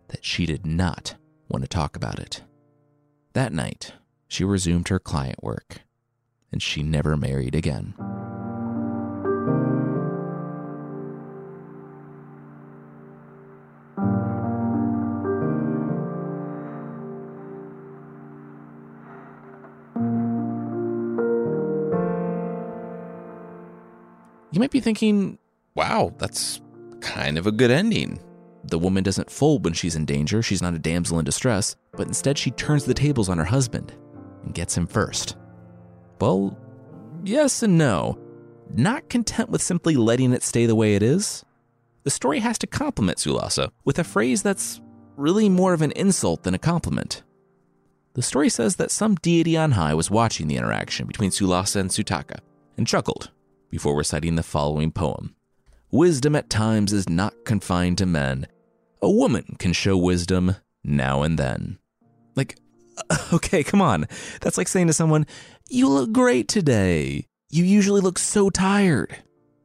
that 0.09 0.25
she 0.25 0.47
did 0.47 0.67
not 0.67 1.15
want 1.49 1.63
to 1.63 1.69
talk 1.69 1.97
about 1.97 2.19
it. 2.19 2.43
That 3.35 3.53
night, 3.53 3.93
she 4.27 4.45
resumed 4.45 4.89
her 4.89 4.99
client 4.99 5.43
work, 5.43 5.83
and 6.51 6.61
she 6.61 6.83
never 6.83 7.17
married 7.17 7.55
again. 7.55 7.95
You 24.61 24.65
might 24.65 24.73
be 24.73 24.81
thinking, 24.81 25.39
wow, 25.75 26.13
that's 26.19 26.61
kind 27.01 27.39
of 27.39 27.47
a 27.47 27.51
good 27.51 27.71
ending. 27.71 28.21
The 28.65 28.79
woman 28.79 29.03
doesn't 29.03 29.31
fold 29.31 29.65
when 29.65 29.73
she's 29.73 29.97
in 29.97 30.05
danger, 30.05 30.43
she's 30.43 30.61
not 30.61 30.75
a 30.75 30.79
damsel 30.79 31.19
in 31.19 31.25
distress, 31.25 31.77
but 31.93 32.07
instead 32.07 32.37
she 32.37 32.51
turns 32.51 32.85
the 32.85 32.93
tables 32.93 33.31
on 33.31 33.39
her 33.39 33.45
husband 33.47 33.95
and 34.45 34.53
gets 34.53 34.77
him 34.77 34.87
first. 34.87 35.39
Well, 36.21 36.59
yes 37.25 37.63
and 37.63 37.79
no. 37.79 38.19
Not 38.75 39.09
content 39.09 39.49
with 39.49 39.63
simply 39.63 39.97
letting 39.97 40.35
it 40.35 40.43
stay 40.43 40.67
the 40.67 40.77
way 40.77 40.95
it 40.95 41.03
is, 41.03 41.43
the 42.03 42.11
story 42.11 42.41
has 42.41 42.59
to 42.59 42.67
compliment 42.67 43.17
Sulasa 43.17 43.71
with 43.87 43.99
a 43.99 44.05
phrase 44.05 44.43
that's 44.43 44.83
really 45.17 45.49
more 45.49 45.73
of 45.73 45.81
an 45.81 45.93
insult 45.93 46.43
than 46.43 46.53
a 46.53 46.59
compliment. 46.59 47.23
The 48.13 48.21
story 48.21 48.51
says 48.51 48.77
that 48.77 48.91
some 48.91 49.15
deity 49.15 49.57
on 49.57 49.71
high 49.71 49.95
was 49.95 50.11
watching 50.11 50.49
the 50.49 50.59
interaction 50.59 51.07
between 51.07 51.31
Sulasa 51.31 51.77
and 51.77 51.89
Sutaka 51.89 52.41
and 52.77 52.87
chuckled 52.87 53.31
before 53.71 53.97
reciting 53.97 54.35
the 54.35 54.43
following 54.43 54.91
poem 54.91 55.35
Wisdom 55.93 56.37
at 56.37 56.49
times 56.49 56.93
is 56.93 57.09
not 57.09 57.45
confined 57.45 57.99
to 57.99 58.07
men. 58.07 58.47
A 59.03 59.11
woman 59.11 59.57
can 59.59 59.73
show 59.73 59.97
wisdom 59.97 60.55
now 60.85 61.23
and 61.23 61.37
then. 61.37 61.79
Like, 62.37 62.57
okay, 63.33 63.65
come 63.65 63.83
on. 63.83 64.07
That's 64.41 64.57
like 64.57 64.69
saying 64.69 64.87
to 64.87 64.93
someone, 64.93 65.27
You 65.69 65.89
look 65.89 66.13
great 66.13 66.47
today. 66.47 67.27
You 67.49 67.65
usually 67.65 68.01
look 68.01 68.21
so 68.21 68.51
tired. 68.51 69.17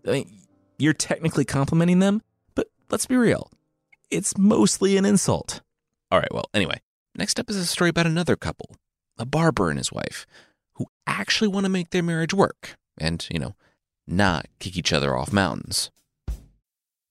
I 0.08 0.12
mean, 0.12 0.32
you're 0.80 0.94
technically 0.94 1.46
complimenting 1.46 2.00
them, 2.00 2.24
but 2.56 2.68
let's 2.90 3.06
be 3.06 3.16
real. 3.16 3.52
It's 4.10 4.36
mostly 4.36 4.98
an 4.98 5.06
insult. 5.06 5.62
All 6.12 6.20
right, 6.20 6.34
well, 6.34 6.46
anyway, 6.56 6.82
next 7.16 7.40
up 7.40 7.52
is 7.52 7.56
a 7.56 7.66
story 7.66 7.92
about 7.92 8.08
another 8.08 8.36
couple, 8.36 8.76
a 9.20 9.26
barber 9.26 9.70
and 9.70 9.78
his 9.78 9.92
wife, 9.92 10.26
who 10.74 10.88
actually 11.06 11.50
want 11.50 11.66
to 11.66 11.72
make 11.72 11.92
their 11.92 12.04
marriage 12.04 12.34
work 12.34 12.78
and, 12.98 13.28
you 13.32 13.40
know, 13.40 13.56
not 14.08 14.46
kick 14.60 14.78
each 14.78 14.94
other 14.94 15.16
off 15.16 15.34
mountains. 15.34 15.90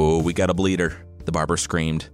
Oh, 0.00 0.22
we 0.22 0.32
got 0.32 0.48
a 0.48 0.54
bleeder, 0.54 0.96
the 1.24 1.32
barber 1.32 1.56
screamed. 1.56 2.08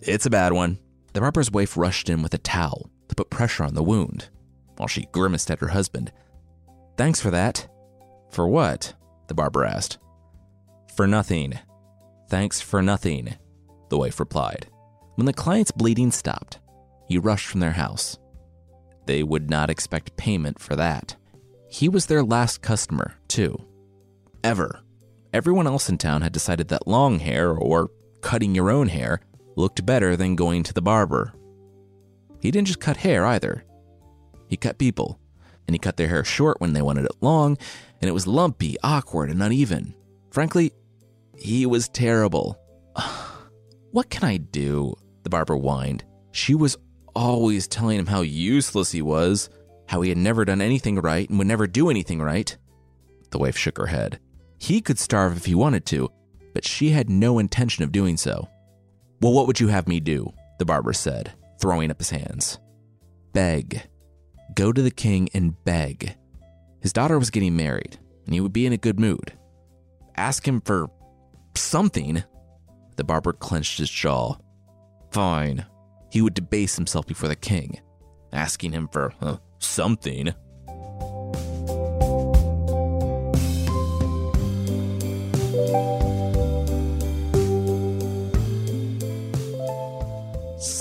It's 0.00 0.24
a 0.24 0.30
bad 0.30 0.54
one. 0.54 0.78
The 1.12 1.20
barber's 1.20 1.50
wife 1.50 1.76
rushed 1.76 2.08
in 2.08 2.22
with 2.22 2.32
a 2.32 2.38
towel 2.38 2.90
to 3.10 3.14
put 3.14 3.28
pressure 3.28 3.64
on 3.64 3.74
the 3.74 3.82
wound, 3.82 4.30
while 4.78 4.88
she 4.88 5.10
grimaced 5.12 5.50
at 5.50 5.60
her 5.60 5.68
husband. 5.68 6.10
Thanks 6.96 7.20
for 7.20 7.30
that. 7.30 7.68
For 8.30 8.48
what? 8.48 8.94
the 9.28 9.34
barber 9.34 9.62
asked. 9.62 9.98
For 10.96 11.06
nothing. 11.06 11.58
Thanks 12.30 12.62
for 12.62 12.80
nothing, 12.80 13.34
the 13.90 13.98
wife 13.98 14.18
replied. 14.18 14.68
When 15.16 15.26
the 15.26 15.34
client's 15.34 15.70
bleeding 15.70 16.12
stopped, 16.12 16.60
he 17.08 17.18
rushed 17.18 17.46
from 17.46 17.60
their 17.60 17.72
house. 17.72 18.18
They 19.04 19.22
would 19.22 19.50
not 19.50 19.68
expect 19.68 20.16
payment 20.16 20.58
for 20.58 20.76
that. 20.76 21.16
He 21.68 21.90
was 21.90 22.06
their 22.06 22.24
last 22.24 22.62
customer, 22.62 23.16
too. 23.28 23.62
Ever. 24.42 24.80
Everyone 25.32 25.66
else 25.66 25.88
in 25.88 25.98
town 25.98 26.22
had 26.22 26.32
decided 26.32 26.68
that 26.68 26.86
long 26.86 27.18
hair, 27.18 27.52
or 27.52 27.90
cutting 28.20 28.54
your 28.54 28.70
own 28.70 28.88
hair, 28.88 29.20
looked 29.56 29.86
better 29.86 30.16
than 30.16 30.36
going 30.36 30.62
to 30.62 30.74
the 30.74 30.82
barber. 30.82 31.32
He 32.40 32.50
didn't 32.50 32.68
just 32.68 32.80
cut 32.80 32.98
hair 32.98 33.24
either, 33.24 33.64
he 34.48 34.56
cut 34.58 34.78
people. 34.78 35.18
And 35.66 35.74
he 35.74 35.78
cut 35.78 35.96
their 35.96 36.08
hair 36.08 36.24
short 36.24 36.60
when 36.60 36.72
they 36.72 36.82
wanted 36.82 37.06
it 37.06 37.16
long, 37.22 37.56
and 38.00 38.08
it 38.08 38.12
was 38.12 38.26
lumpy, 38.26 38.76
awkward, 38.82 39.30
and 39.30 39.42
uneven. 39.42 39.94
Frankly, 40.30 40.72
he 41.38 41.64
was 41.64 41.88
terrible. 41.88 42.58
what 43.92 44.10
can 44.10 44.24
I 44.24 44.36
do? 44.36 44.94
The 45.22 45.30
barber 45.30 45.54
whined. 45.54 46.04
She 46.32 46.54
was 46.54 46.76
always 47.14 47.68
telling 47.68 47.98
him 47.98 48.06
how 48.06 48.22
useless 48.22 48.92
he 48.92 49.00
was, 49.00 49.48
how 49.88 50.02
he 50.02 50.08
had 50.08 50.18
never 50.18 50.44
done 50.44 50.60
anything 50.60 50.96
right 50.96 51.30
and 51.30 51.38
would 51.38 51.46
never 51.46 51.66
do 51.66 51.88
anything 51.88 52.20
right. 52.20 52.54
The 53.30 53.38
wife 53.38 53.56
shook 53.56 53.78
her 53.78 53.86
head. 53.86 54.18
He 54.62 54.80
could 54.80 55.00
starve 55.00 55.36
if 55.36 55.44
he 55.44 55.56
wanted 55.56 55.84
to, 55.86 56.08
but 56.54 56.64
she 56.64 56.90
had 56.90 57.10
no 57.10 57.40
intention 57.40 57.82
of 57.82 57.90
doing 57.90 58.16
so. 58.16 58.48
Well, 59.20 59.32
what 59.32 59.48
would 59.48 59.58
you 59.58 59.66
have 59.66 59.88
me 59.88 59.98
do? 59.98 60.32
The 60.60 60.64
barber 60.64 60.92
said, 60.92 61.32
throwing 61.60 61.90
up 61.90 61.98
his 61.98 62.10
hands. 62.10 62.60
Beg. 63.32 63.82
Go 64.54 64.72
to 64.72 64.80
the 64.80 64.92
king 64.92 65.28
and 65.34 65.56
beg. 65.64 66.14
His 66.80 66.92
daughter 66.92 67.18
was 67.18 67.30
getting 67.30 67.56
married, 67.56 67.98
and 68.24 68.34
he 68.34 68.40
would 68.40 68.52
be 68.52 68.64
in 68.64 68.72
a 68.72 68.76
good 68.76 69.00
mood. 69.00 69.32
Ask 70.16 70.46
him 70.46 70.60
for 70.60 70.88
something. 71.56 72.22
The 72.94 73.02
barber 73.02 73.32
clenched 73.32 73.80
his 73.80 73.90
jaw. 73.90 74.36
Fine. 75.10 75.66
He 76.12 76.22
would 76.22 76.34
debase 76.34 76.76
himself 76.76 77.08
before 77.08 77.28
the 77.28 77.34
king, 77.34 77.80
asking 78.32 78.70
him 78.70 78.86
for 78.92 79.12
uh, 79.20 79.38
something. 79.58 80.32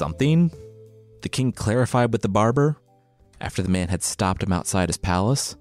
Something? 0.01 0.49
The 1.21 1.29
king 1.29 1.51
clarified 1.51 2.11
with 2.11 2.23
the 2.23 2.27
barber 2.27 2.75
after 3.39 3.61
the 3.61 3.69
man 3.69 3.89
had 3.89 4.01
stopped 4.01 4.41
him 4.41 4.51
outside 4.51 4.89
his 4.89 4.97
palace. 4.97 5.55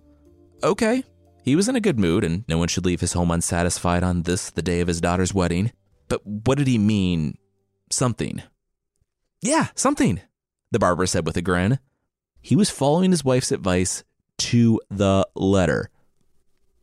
Okay, 0.63 1.05
he 1.43 1.55
was 1.55 1.69
in 1.69 1.77
a 1.77 1.81
good 1.81 1.99
mood, 1.99 2.25
and 2.25 2.47
no 2.49 2.57
one 2.57 2.69
should 2.69 2.87
leave 2.87 3.03
his 3.03 3.13
home 3.13 3.31
unsatisfied 3.31 4.03
on 4.03 4.23
this, 4.23 4.49
the 4.49 4.63
day 4.63 4.81
of 4.81 4.89
his 4.89 5.03
daughter's 5.03 5.35
wedding. 5.35 5.73
But 6.09 6.27
what 6.27 6.57
did 6.57 6.69
he 6.69 6.79
mean? 6.79 7.37
Something. 7.91 8.43
Yeah, 9.43 9.67
something, 9.75 10.23
the 10.71 10.79
barber 10.79 11.05
said 11.05 11.27
with 11.27 11.37
a 11.37 11.43
grin. 11.43 11.79
He 12.41 12.57
was 12.57 12.71
following 12.71 13.11
his 13.11 13.23
wife's 13.23 13.53
advice 13.53 14.05
to 14.39 14.81
the 14.89 15.29
letter. 15.35 15.91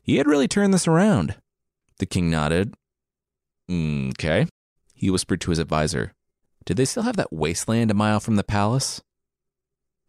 He 0.03 0.17
had 0.17 0.27
really 0.27 0.47
turned 0.47 0.75
this 0.75 0.87
around. 0.87 1.33
The 1.97 2.05
king 2.05 2.29
nodded. 2.29 2.75
Mm, 3.67 4.09
okay. 4.09 4.45
He 4.93 5.09
whispered 5.09 5.41
to 5.41 5.49
his 5.49 5.57
advisor. 5.57 6.13
Did 6.67 6.75
they 6.75 6.83
still 6.83 7.03
have 7.03 7.15
that 7.15 7.31
wasteland 7.31 7.91
a 7.91 7.93
mile 7.93 8.19
from 8.19 8.35
the 8.35 8.43
palace? 8.43 9.01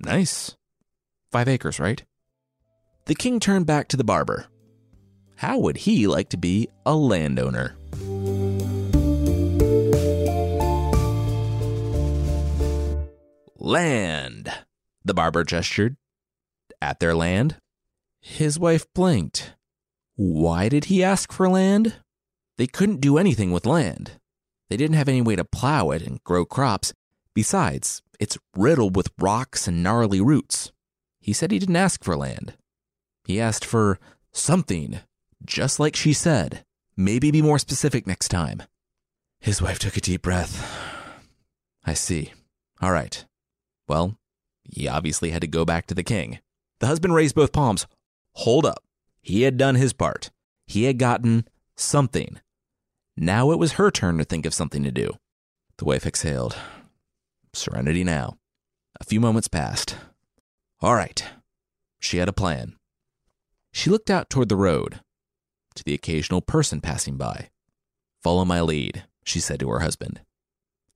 Nice. 0.00 0.56
Five 1.30 1.46
acres, 1.46 1.78
right? 1.78 2.02
The 3.04 3.14
king 3.14 3.38
turned 3.38 3.64
back 3.64 3.86
to 3.88 3.96
the 3.96 4.02
barber. 4.02 4.46
How 5.36 5.56
would 5.60 5.76
he 5.76 6.08
like 6.08 6.30
to 6.30 6.36
be 6.36 6.68
a 6.84 6.96
landowner? 6.96 7.76
Land, 13.56 14.52
the 15.04 15.14
barber 15.14 15.44
gestured. 15.44 15.96
At 16.82 16.98
their 16.98 17.14
land? 17.14 17.58
His 18.20 18.58
wife 18.58 18.84
blinked. 18.94 19.54
Why 20.16 20.68
did 20.68 20.86
he 20.86 21.04
ask 21.04 21.30
for 21.30 21.48
land? 21.48 22.00
They 22.56 22.66
couldn't 22.66 23.00
do 23.00 23.16
anything 23.16 23.52
with 23.52 23.64
land. 23.64 24.18
They 24.68 24.76
didn't 24.76 24.96
have 24.96 25.08
any 25.08 25.22
way 25.22 25.36
to 25.36 25.44
plow 25.44 25.90
it 25.90 26.02
and 26.02 26.22
grow 26.24 26.44
crops. 26.44 26.92
Besides, 27.34 28.02
it's 28.20 28.38
riddled 28.56 28.96
with 28.96 29.12
rocks 29.18 29.66
and 29.68 29.82
gnarly 29.82 30.20
roots. 30.20 30.72
He 31.20 31.32
said 31.32 31.50
he 31.50 31.58
didn't 31.58 31.76
ask 31.76 32.04
for 32.04 32.16
land. 32.16 32.54
He 33.24 33.40
asked 33.40 33.64
for 33.64 33.98
something, 34.32 35.00
just 35.44 35.78
like 35.78 35.96
she 35.96 36.12
said. 36.12 36.64
Maybe 36.96 37.30
be 37.30 37.42
more 37.42 37.58
specific 37.58 38.06
next 38.06 38.28
time. 38.28 38.62
His 39.40 39.62
wife 39.62 39.78
took 39.78 39.96
a 39.96 40.00
deep 40.00 40.22
breath. 40.22 40.66
I 41.84 41.94
see. 41.94 42.32
All 42.82 42.90
right. 42.90 43.24
Well, 43.86 44.18
he 44.64 44.88
obviously 44.88 45.30
had 45.30 45.42
to 45.42 45.46
go 45.46 45.64
back 45.64 45.86
to 45.86 45.94
the 45.94 46.02
king. 46.02 46.40
The 46.80 46.86
husband 46.86 47.14
raised 47.14 47.34
both 47.34 47.52
palms. 47.52 47.86
Hold 48.32 48.66
up. 48.66 48.82
He 49.20 49.42
had 49.42 49.56
done 49.56 49.76
his 49.76 49.92
part. 49.92 50.30
He 50.66 50.84
had 50.84 50.98
gotten 50.98 51.46
something. 51.76 52.40
Now 53.20 53.50
it 53.50 53.58
was 53.58 53.72
her 53.72 53.90
turn 53.90 54.16
to 54.18 54.24
think 54.24 54.46
of 54.46 54.54
something 54.54 54.84
to 54.84 54.92
do. 54.92 55.10
The 55.78 55.84
wife 55.84 56.06
exhaled. 56.06 56.56
Serenity 57.52 58.04
now. 58.04 58.38
A 59.00 59.04
few 59.04 59.18
moments 59.18 59.48
passed. 59.48 59.96
All 60.80 60.94
right. 60.94 61.24
She 61.98 62.18
had 62.18 62.28
a 62.28 62.32
plan. 62.32 62.76
She 63.72 63.90
looked 63.90 64.08
out 64.08 64.30
toward 64.30 64.48
the 64.48 64.56
road, 64.56 65.00
to 65.74 65.82
the 65.82 65.94
occasional 65.94 66.40
person 66.40 66.80
passing 66.80 67.16
by. 67.16 67.48
Follow 68.22 68.44
my 68.44 68.60
lead, 68.60 69.02
she 69.24 69.40
said 69.40 69.58
to 69.60 69.68
her 69.70 69.80
husband, 69.80 70.20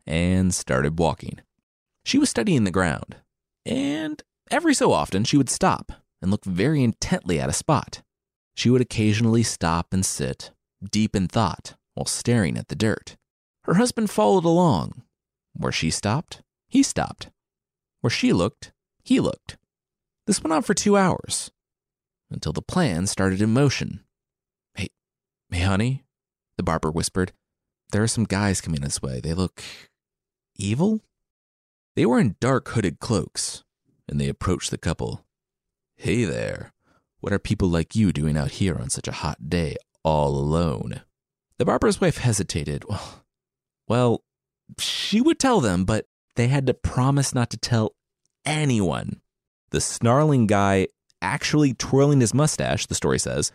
and 0.06 0.54
started 0.54 1.00
walking. 1.00 1.40
She 2.04 2.18
was 2.18 2.30
studying 2.30 2.62
the 2.62 2.70
ground, 2.70 3.16
and 3.66 4.22
every 4.48 4.74
so 4.74 4.92
often 4.92 5.24
she 5.24 5.36
would 5.36 5.50
stop 5.50 5.90
and 6.20 6.30
look 6.30 6.44
very 6.44 6.84
intently 6.84 7.40
at 7.40 7.50
a 7.50 7.52
spot. 7.52 8.02
She 8.54 8.70
would 8.70 8.80
occasionally 8.80 9.42
stop 9.42 9.92
and 9.92 10.06
sit, 10.06 10.52
deep 10.88 11.16
in 11.16 11.26
thought, 11.26 11.74
while 11.94 12.06
staring 12.06 12.56
at 12.56 12.68
the 12.68 12.74
dirt. 12.74 13.16
Her 13.64 13.74
husband 13.74 14.10
followed 14.10 14.44
along. 14.44 15.02
Where 15.54 15.72
she 15.72 15.90
stopped, 15.90 16.42
he 16.68 16.82
stopped. 16.82 17.30
Where 18.00 18.10
she 18.10 18.32
looked, 18.32 18.72
he 19.04 19.20
looked. 19.20 19.58
This 20.26 20.42
went 20.42 20.52
on 20.52 20.62
for 20.62 20.74
two 20.74 20.96
hours 20.96 21.50
until 22.30 22.52
the 22.52 22.62
plan 22.62 23.06
started 23.06 23.42
in 23.42 23.52
motion. 23.52 24.00
Hey, 24.74 24.88
hey, 25.50 25.60
honey, 25.60 26.04
the 26.56 26.62
barber 26.62 26.90
whispered. 26.90 27.32
There 27.92 28.02
are 28.02 28.08
some 28.08 28.24
guys 28.24 28.60
coming 28.60 28.80
this 28.80 29.02
way. 29.02 29.20
They 29.20 29.34
look 29.34 29.62
evil? 30.56 31.02
They 31.94 32.06
were 32.06 32.18
in 32.18 32.36
dark 32.40 32.68
hooded 32.68 33.00
cloaks, 33.00 33.64
and 34.08 34.18
they 34.18 34.28
approached 34.28 34.70
the 34.70 34.78
couple. 34.78 35.26
Hey 35.96 36.24
there, 36.24 36.72
what 37.20 37.32
are 37.32 37.38
people 37.38 37.68
like 37.68 37.94
you 37.94 38.12
doing 38.12 38.36
out 38.36 38.52
here 38.52 38.76
on 38.76 38.88
such 38.88 39.06
a 39.06 39.12
hot 39.12 39.50
day, 39.50 39.76
all 40.02 40.30
alone? 40.30 41.02
The 41.58 41.64
barber's 41.64 42.00
wife 42.00 42.18
hesitated. 42.18 42.84
Well, 42.88 43.24
well, 43.88 44.24
she 44.78 45.20
would 45.20 45.38
tell 45.38 45.60
them, 45.60 45.84
but 45.84 46.06
they 46.36 46.48
had 46.48 46.66
to 46.66 46.74
promise 46.74 47.34
not 47.34 47.50
to 47.50 47.56
tell 47.56 47.94
anyone. 48.44 49.20
The 49.70 49.80
snarling 49.80 50.46
guy 50.46 50.88
actually 51.20 51.74
twirling 51.74 52.20
his 52.20 52.34
mustache, 52.34 52.86
the 52.86 52.94
story 52.94 53.18
says, 53.18 53.52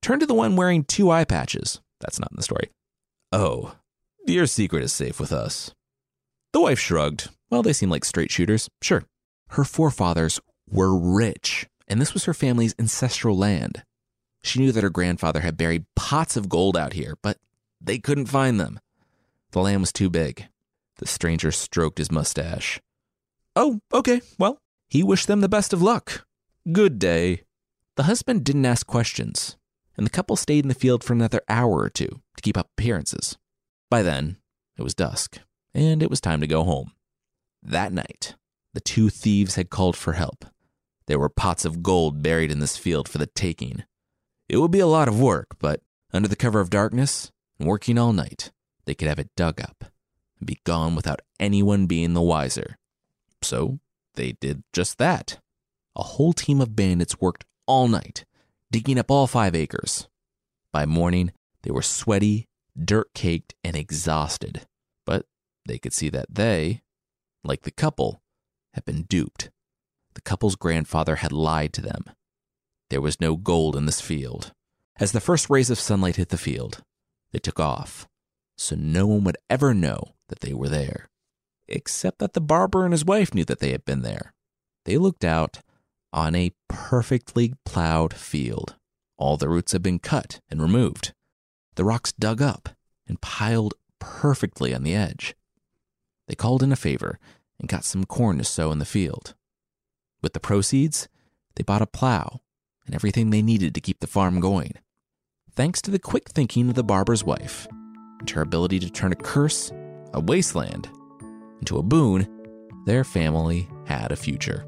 turned 0.00 0.20
to 0.20 0.26
the 0.26 0.34
one 0.34 0.56
wearing 0.56 0.84
two 0.84 1.10
eye 1.10 1.24
patches. 1.24 1.80
That's 2.00 2.18
not 2.18 2.30
in 2.32 2.36
the 2.36 2.42
story. 2.42 2.70
Oh, 3.32 3.76
your 4.26 4.46
secret 4.46 4.82
is 4.82 4.92
safe 4.92 5.20
with 5.20 5.32
us. 5.32 5.74
The 6.52 6.60
wife 6.60 6.78
shrugged. 6.78 7.28
Well, 7.50 7.62
they 7.62 7.72
seem 7.72 7.90
like 7.90 8.04
straight 8.04 8.30
shooters. 8.30 8.68
Sure. 8.82 9.04
Her 9.50 9.64
forefathers 9.64 10.40
were 10.68 10.96
rich, 10.96 11.66
and 11.88 12.00
this 12.00 12.14
was 12.14 12.24
her 12.24 12.34
family's 12.34 12.74
ancestral 12.78 13.36
land. 13.36 13.82
She 14.42 14.58
knew 14.58 14.72
that 14.72 14.82
her 14.82 14.90
grandfather 14.90 15.40
had 15.40 15.56
buried 15.56 15.86
pots 15.94 16.36
of 16.36 16.48
gold 16.48 16.76
out 16.76 16.94
here, 16.94 17.16
but 17.22 17.38
they 17.80 17.98
couldn't 17.98 18.26
find 18.26 18.58
them. 18.58 18.80
The 19.52 19.60
land 19.60 19.80
was 19.80 19.92
too 19.92 20.10
big. 20.10 20.48
The 20.96 21.06
stranger 21.06 21.50
stroked 21.50 21.98
his 21.98 22.10
mustache. 22.10 22.80
Oh, 23.56 23.80
okay. 23.92 24.20
Well, 24.38 24.60
he 24.88 25.02
wished 25.02 25.26
them 25.26 25.40
the 25.40 25.48
best 25.48 25.72
of 25.72 25.82
luck. 25.82 26.26
Good 26.70 26.98
day. 26.98 27.42
The 27.96 28.04
husband 28.04 28.44
didn't 28.44 28.66
ask 28.66 28.86
questions, 28.86 29.56
and 29.96 30.06
the 30.06 30.10
couple 30.10 30.36
stayed 30.36 30.64
in 30.64 30.68
the 30.68 30.74
field 30.74 31.02
for 31.02 31.12
another 31.12 31.42
hour 31.48 31.78
or 31.78 31.90
two 31.90 32.20
to 32.36 32.42
keep 32.42 32.56
up 32.56 32.68
appearances. 32.76 33.36
By 33.90 34.02
then, 34.02 34.36
it 34.76 34.82
was 34.82 34.94
dusk, 34.94 35.38
and 35.74 36.02
it 36.02 36.10
was 36.10 36.20
time 36.20 36.40
to 36.40 36.46
go 36.46 36.64
home. 36.64 36.92
That 37.62 37.92
night, 37.92 38.36
the 38.72 38.80
two 38.80 39.10
thieves 39.10 39.56
had 39.56 39.68
called 39.68 39.96
for 39.96 40.14
help. 40.14 40.44
There 41.06 41.18
were 41.18 41.28
pots 41.28 41.64
of 41.64 41.82
gold 41.82 42.22
buried 42.22 42.52
in 42.52 42.60
this 42.60 42.76
field 42.76 43.08
for 43.08 43.18
the 43.18 43.26
taking. 43.26 43.84
It 44.50 44.56
would 44.56 44.72
be 44.72 44.80
a 44.80 44.86
lot 44.88 45.06
of 45.06 45.20
work, 45.20 45.54
but 45.60 45.80
under 46.12 46.26
the 46.26 46.34
cover 46.34 46.58
of 46.58 46.70
darkness 46.70 47.30
and 47.60 47.68
working 47.68 47.96
all 47.96 48.12
night, 48.12 48.50
they 48.84 48.96
could 48.96 49.06
have 49.06 49.20
it 49.20 49.30
dug 49.36 49.60
up 49.60 49.84
and 50.40 50.46
be 50.48 50.58
gone 50.64 50.96
without 50.96 51.20
anyone 51.38 51.86
being 51.86 52.14
the 52.14 52.20
wiser. 52.20 52.76
So 53.42 53.78
they 54.14 54.32
did 54.32 54.64
just 54.72 54.98
that 54.98 55.38
a 55.94 56.02
whole 56.02 56.32
team 56.32 56.60
of 56.60 56.74
bandits 56.74 57.20
worked 57.20 57.44
all 57.66 57.86
night, 57.86 58.24
digging 58.72 58.98
up 58.98 59.08
all 59.08 59.28
five 59.28 59.54
acres. 59.54 60.08
By 60.72 60.84
morning, 60.84 61.30
they 61.62 61.70
were 61.70 61.80
sweaty, 61.80 62.48
dirt 62.76 63.14
caked, 63.14 63.54
and 63.62 63.76
exhausted. 63.76 64.66
But 65.06 65.26
they 65.64 65.78
could 65.78 65.92
see 65.92 66.08
that 66.08 66.34
they, 66.34 66.82
like 67.44 67.62
the 67.62 67.70
couple, 67.70 68.20
had 68.74 68.84
been 68.84 69.02
duped. 69.02 69.50
The 70.14 70.22
couple's 70.22 70.56
grandfather 70.56 71.16
had 71.16 71.30
lied 71.30 71.72
to 71.74 71.82
them. 71.82 72.02
There 72.90 73.00
was 73.00 73.20
no 73.20 73.36
gold 73.36 73.76
in 73.76 73.86
this 73.86 74.00
field. 74.00 74.52
As 74.96 75.12
the 75.12 75.20
first 75.20 75.48
rays 75.48 75.70
of 75.70 75.80
sunlight 75.80 76.16
hit 76.16 76.28
the 76.28 76.36
field, 76.36 76.82
they 77.32 77.38
took 77.38 77.58
off, 77.58 78.08
so 78.58 78.76
no 78.76 79.06
one 79.06 79.24
would 79.24 79.38
ever 79.48 79.72
know 79.72 80.14
that 80.28 80.40
they 80.40 80.52
were 80.52 80.68
there. 80.68 81.08
Except 81.68 82.18
that 82.18 82.34
the 82.34 82.40
barber 82.40 82.84
and 82.84 82.92
his 82.92 83.04
wife 83.04 83.32
knew 83.32 83.44
that 83.44 83.60
they 83.60 83.70
had 83.70 83.84
been 83.84 84.02
there. 84.02 84.34
They 84.84 84.98
looked 84.98 85.24
out 85.24 85.60
on 86.12 86.34
a 86.34 86.52
perfectly 86.68 87.54
plowed 87.64 88.12
field. 88.12 88.74
All 89.16 89.36
the 89.36 89.48
roots 89.48 89.72
had 89.72 89.82
been 89.82 90.00
cut 90.00 90.40
and 90.50 90.60
removed, 90.60 91.12
the 91.76 91.84
rocks 91.84 92.12
dug 92.12 92.42
up 92.42 92.70
and 93.06 93.20
piled 93.20 93.74
perfectly 94.00 94.74
on 94.74 94.82
the 94.82 94.94
edge. 94.94 95.34
They 96.26 96.34
called 96.34 96.62
in 96.62 96.72
a 96.72 96.76
favor 96.76 97.18
and 97.58 97.68
got 97.68 97.84
some 97.84 98.04
corn 98.04 98.38
to 98.38 98.44
sow 98.44 98.72
in 98.72 98.78
the 98.78 98.84
field. 98.84 99.34
With 100.22 100.32
the 100.32 100.40
proceeds, 100.40 101.08
they 101.54 101.62
bought 101.62 101.82
a 101.82 101.86
plow 101.86 102.40
and 102.86 102.94
everything 102.94 103.30
they 103.30 103.42
needed 103.42 103.74
to 103.74 103.80
keep 103.80 104.00
the 104.00 104.06
farm 104.06 104.40
going. 104.40 104.74
Thanks 105.54 105.82
to 105.82 105.90
the 105.90 105.98
quick 105.98 106.30
thinking 106.30 106.68
of 106.68 106.74
the 106.74 106.84
barber's 106.84 107.24
wife 107.24 107.66
and 108.20 108.30
her 108.30 108.42
ability 108.42 108.78
to 108.80 108.90
turn 108.90 109.12
a 109.12 109.16
curse, 109.16 109.72
a 110.12 110.20
wasteland, 110.20 110.88
into 111.60 111.78
a 111.78 111.82
boon, 111.82 112.28
their 112.86 113.04
family 113.04 113.68
had 113.84 114.12
a 114.12 114.16
future. 114.16 114.66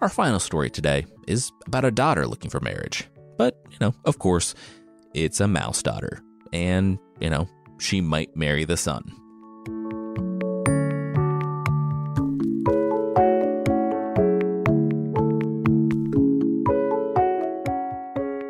Our 0.00 0.08
final 0.08 0.38
story 0.38 0.70
today 0.70 1.04
is 1.26 1.50
about 1.66 1.84
a 1.84 1.90
daughter 1.90 2.28
looking 2.28 2.48
for 2.48 2.60
marriage. 2.60 3.08
But, 3.36 3.60
you 3.70 3.76
know, 3.80 3.94
of 4.04 4.18
course, 4.18 4.54
it's 5.16 5.40
a 5.40 5.48
mouse 5.48 5.82
daughter. 5.82 6.20
And, 6.52 6.98
you 7.20 7.30
know, 7.30 7.48
she 7.78 8.00
might 8.00 8.36
marry 8.36 8.64
the 8.64 8.76
sun. 8.76 9.02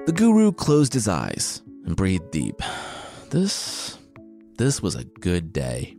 The 0.06 0.12
guru 0.12 0.52
closed 0.52 0.92
his 0.92 1.08
eyes 1.08 1.62
and 1.84 1.96
breathed 1.96 2.30
deep. 2.32 2.60
This 3.30 3.98
this 4.58 4.82
was 4.82 4.94
a 4.94 5.04
good 5.04 5.52
day. 5.52 5.96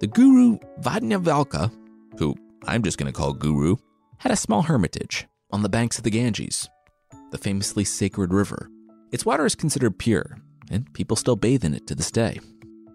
The 0.00 0.08
guru 0.08 0.58
Yajnavalkya, 0.80 1.70
who 2.18 2.34
I'm 2.66 2.82
just 2.82 2.98
going 2.98 3.10
to 3.12 3.16
call 3.16 3.32
Guru, 3.32 3.76
had 4.18 4.32
a 4.32 4.36
small 4.36 4.62
hermitage 4.62 5.26
on 5.50 5.62
the 5.62 5.68
banks 5.68 5.98
of 5.98 6.04
the 6.04 6.10
Ganges, 6.10 6.68
the 7.30 7.38
famously 7.38 7.84
sacred 7.84 8.32
river. 8.32 8.68
Its 9.12 9.26
water 9.26 9.44
is 9.44 9.54
considered 9.54 9.98
pure, 9.98 10.38
and 10.70 10.92
people 10.94 11.16
still 11.16 11.36
bathe 11.36 11.64
in 11.64 11.74
it 11.74 11.86
to 11.86 11.94
this 11.94 12.10
day. 12.10 12.40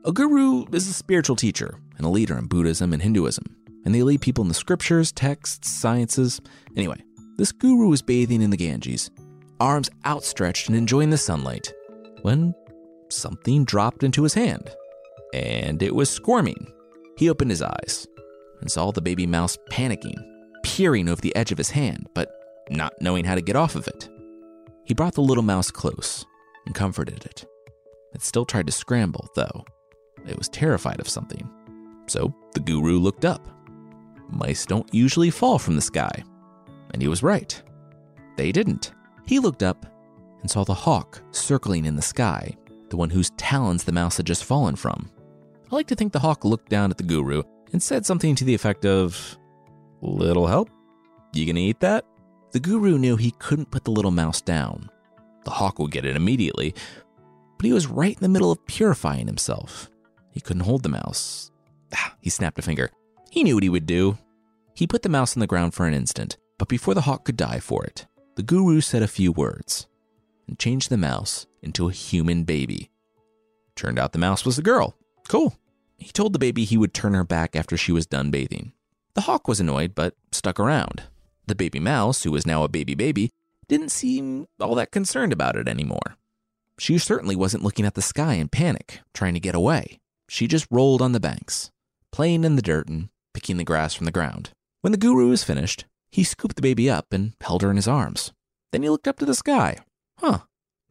A 0.03 0.11
guru 0.11 0.65
is 0.71 0.87
a 0.87 0.93
spiritual 0.93 1.35
teacher 1.35 1.79
and 1.97 2.05
a 2.05 2.09
leader 2.09 2.37
in 2.37 2.47
Buddhism 2.47 2.91
and 2.91 3.01
Hinduism, 3.01 3.45
and 3.85 3.93
they 3.93 4.01
lead 4.01 4.21
people 4.21 4.43
in 4.43 4.47
the 4.47 4.53
scriptures, 4.55 5.11
texts, 5.11 5.69
sciences. 5.69 6.41
Anyway, 6.75 7.03
this 7.37 7.51
guru 7.51 7.89
was 7.89 8.01
bathing 8.01 8.41
in 8.41 8.49
the 8.49 8.57
Ganges, 8.57 9.11
arms 9.59 9.91
outstretched 10.05 10.69
and 10.69 10.77
enjoying 10.77 11.11
the 11.11 11.17
sunlight, 11.17 11.71
when 12.23 12.55
something 13.09 13.63
dropped 13.63 14.03
into 14.03 14.23
his 14.23 14.33
hand, 14.33 14.71
and 15.33 15.83
it 15.83 15.93
was 15.93 16.09
squirming. 16.09 16.73
He 17.17 17.29
opened 17.29 17.51
his 17.51 17.61
eyes 17.61 18.07
and 18.61 18.71
saw 18.71 18.91
the 18.91 19.01
baby 19.01 19.27
mouse 19.27 19.55
panicking, 19.69 20.17
peering 20.63 21.09
over 21.09 21.21
the 21.21 21.35
edge 21.35 21.51
of 21.51 21.59
his 21.59 21.69
hand, 21.69 22.07
but 22.15 22.31
not 22.71 22.93
knowing 23.01 23.23
how 23.23 23.35
to 23.35 23.41
get 23.41 23.55
off 23.55 23.75
of 23.75 23.87
it. 23.87 24.09
He 24.87 24.93
brought 24.93 25.15
the 25.15 25.21
little 25.21 25.43
mouse 25.43 25.69
close 25.69 26.25
and 26.65 26.73
comforted 26.73 27.25
it. 27.25 27.45
It 28.13 28.21
still 28.21 28.45
tried 28.45 28.67
to 28.67 28.71
scramble, 28.71 29.29
though. 29.35 29.65
It 30.25 30.37
was 30.37 30.47
terrified 30.47 31.01
of 31.01 31.09
something. 31.09 31.47
So 32.07 32.33
the 32.53 32.61
guru 32.61 32.97
looked 32.97 33.25
up. 33.25 33.45
Mice 34.29 34.65
don't 34.65 34.91
usually 34.93 35.29
fall 35.29 35.59
from 35.59 35.75
the 35.75 35.81
sky. 35.81 36.23
And 36.93 37.01
he 37.01 37.09
was 37.09 37.21
right. 37.21 37.61
They 38.37 38.53
didn't. 38.53 38.93
He 39.25 39.39
looked 39.39 39.61
up 39.61 39.85
and 40.39 40.49
saw 40.49 40.63
the 40.63 40.73
hawk 40.73 41.21
circling 41.31 41.83
in 41.83 41.97
the 41.97 42.01
sky, 42.01 42.55
the 42.89 42.97
one 42.97 43.09
whose 43.09 43.31
talons 43.31 43.83
the 43.83 43.91
mouse 43.91 44.15
had 44.15 44.25
just 44.25 44.45
fallen 44.45 44.77
from. 44.77 45.11
I 45.69 45.75
like 45.75 45.87
to 45.87 45.95
think 45.95 46.13
the 46.13 46.19
hawk 46.19 46.45
looked 46.45 46.69
down 46.69 46.91
at 46.91 46.97
the 46.97 47.03
guru 47.03 47.43
and 47.73 47.83
said 47.83 48.05
something 48.05 48.35
to 48.35 48.45
the 48.45 48.55
effect 48.55 48.85
of, 48.85 49.37
Little 50.01 50.47
help? 50.47 50.69
You 51.33 51.45
gonna 51.45 51.59
eat 51.59 51.81
that? 51.81 52.05
The 52.51 52.59
guru 52.59 52.97
knew 52.97 53.17
he 53.17 53.31
couldn't 53.31 53.71
put 53.71 53.83
the 53.83 53.91
little 53.91 54.11
mouse 54.11 54.41
down. 54.41 54.89
The 55.43 55.51
hawk 55.51 55.79
would 55.79 55.91
get 55.91 56.05
it 56.05 56.15
immediately, 56.15 56.73
but 57.57 57.65
he 57.65 57.73
was 57.73 57.87
right 57.87 58.15
in 58.15 58.21
the 58.21 58.29
middle 58.29 58.51
of 58.51 58.65
purifying 58.65 59.27
himself. 59.27 59.89
He 60.31 60.41
couldn't 60.41 60.63
hold 60.63 60.83
the 60.83 60.89
mouse. 60.89 61.51
Ah, 61.95 62.15
he 62.21 62.29
snapped 62.29 62.59
a 62.59 62.61
finger. 62.61 62.89
He 63.29 63.43
knew 63.43 63.55
what 63.55 63.63
he 63.63 63.69
would 63.69 63.85
do. 63.85 64.17
He 64.73 64.87
put 64.87 65.01
the 65.01 65.09
mouse 65.09 65.35
on 65.35 65.39
the 65.39 65.47
ground 65.47 65.73
for 65.73 65.87
an 65.87 65.93
instant, 65.93 66.37
but 66.57 66.67
before 66.67 66.93
the 66.93 67.01
hawk 67.01 67.25
could 67.25 67.37
die 67.37 67.59
for 67.59 67.83
it, 67.83 68.05
the 68.35 68.43
guru 68.43 68.81
said 68.81 69.01
a 69.01 69.07
few 69.07 69.31
words 69.31 69.87
and 70.47 70.59
changed 70.59 70.89
the 70.89 70.97
mouse 70.97 71.47
into 71.61 71.89
a 71.89 71.93
human 71.93 72.43
baby. 72.43 72.91
Turned 73.75 73.99
out 73.99 74.13
the 74.13 74.19
mouse 74.19 74.45
was 74.45 74.57
a 74.57 74.63
girl. 74.63 74.95
Cool. 75.27 75.55
He 75.97 76.11
told 76.11 76.33
the 76.33 76.39
baby 76.39 76.63
he 76.63 76.77
would 76.77 76.93
turn 76.93 77.13
her 77.13 77.23
back 77.23 77.55
after 77.55 77.75
she 77.75 77.91
was 77.91 78.05
done 78.05 78.31
bathing. 78.31 78.73
The 79.15 79.21
hawk 79.21 79.47
was 79.47 79.59
annoyed, 79.59 79.95
but 79.95 80.15
stuck 80.31 80.59
around. 80.59 81.03
The 81.47 81.55
baby 81.55 81.79
mouse, 81.79 82.23
who 82.23 82.31
was 82.31 82.45
now 82.45 82.63
a 82.63 82.69
baby 82.69 82.93
baby, 82.93 83.31
didn't 83.67 83.89
seem 83.89 84.47
all 84.59 84.75
that 84.75 84.91
concerned 84.91 85.33
about 85.33 85.55
it 85.55 85.67
anymore. 85.67 86.17
She 86.77 86.97
certainly 86.97 87.35
wasn't 87.35 87.63
looking 87.63 87.85
at 87.85 87.95
the 87.95 88.01
sky 88.01 88.33
in 88.33 88.49
panic, 88.49 88.99
trying 89.13 89.33
to 89.33 89.39
get 89.39 89.55
away. 89.55 89.99
She 90.29 90.47
just 90.47 90.67
rolled 90.69 91.01
on 91.01 91.13
the 91.13 91.19
banks, 91.19 91.71
playing 92.11 92.43
in 92.43 92.55
the 92.55 92.61
dirt 92.61 92.87
and 92.87 93.09
picking 93.33 93.57
the 93.57 93.63
grass 93.63 93.93
from 93.93 94.05
the 94.05 94.11
ground. 94.11 94.51
When 94.81 94.91
the 94.91 94.97
guru 94.97 95.29
was 95.29 95.43
finished, 95.43 95.85
he 96.11 96.23
scooped 96.23 96.55
the 96.55 96.61
baby 96.61 96.89
up 96.89 97.07
and 97.11 97.33
held 97.41 97.61
her 97.61 97.69
in 97.69 97.77
his 97.77 97.87
arms. 97.87 98.31
Then 98.71 98.83
he 98.83 98.89
looked 98.89 99.07
up 99.07 99.19
to 99.19 99.25
the 99.25 99.33
sky. 99.33 99.77
Huh, 100.19 100.39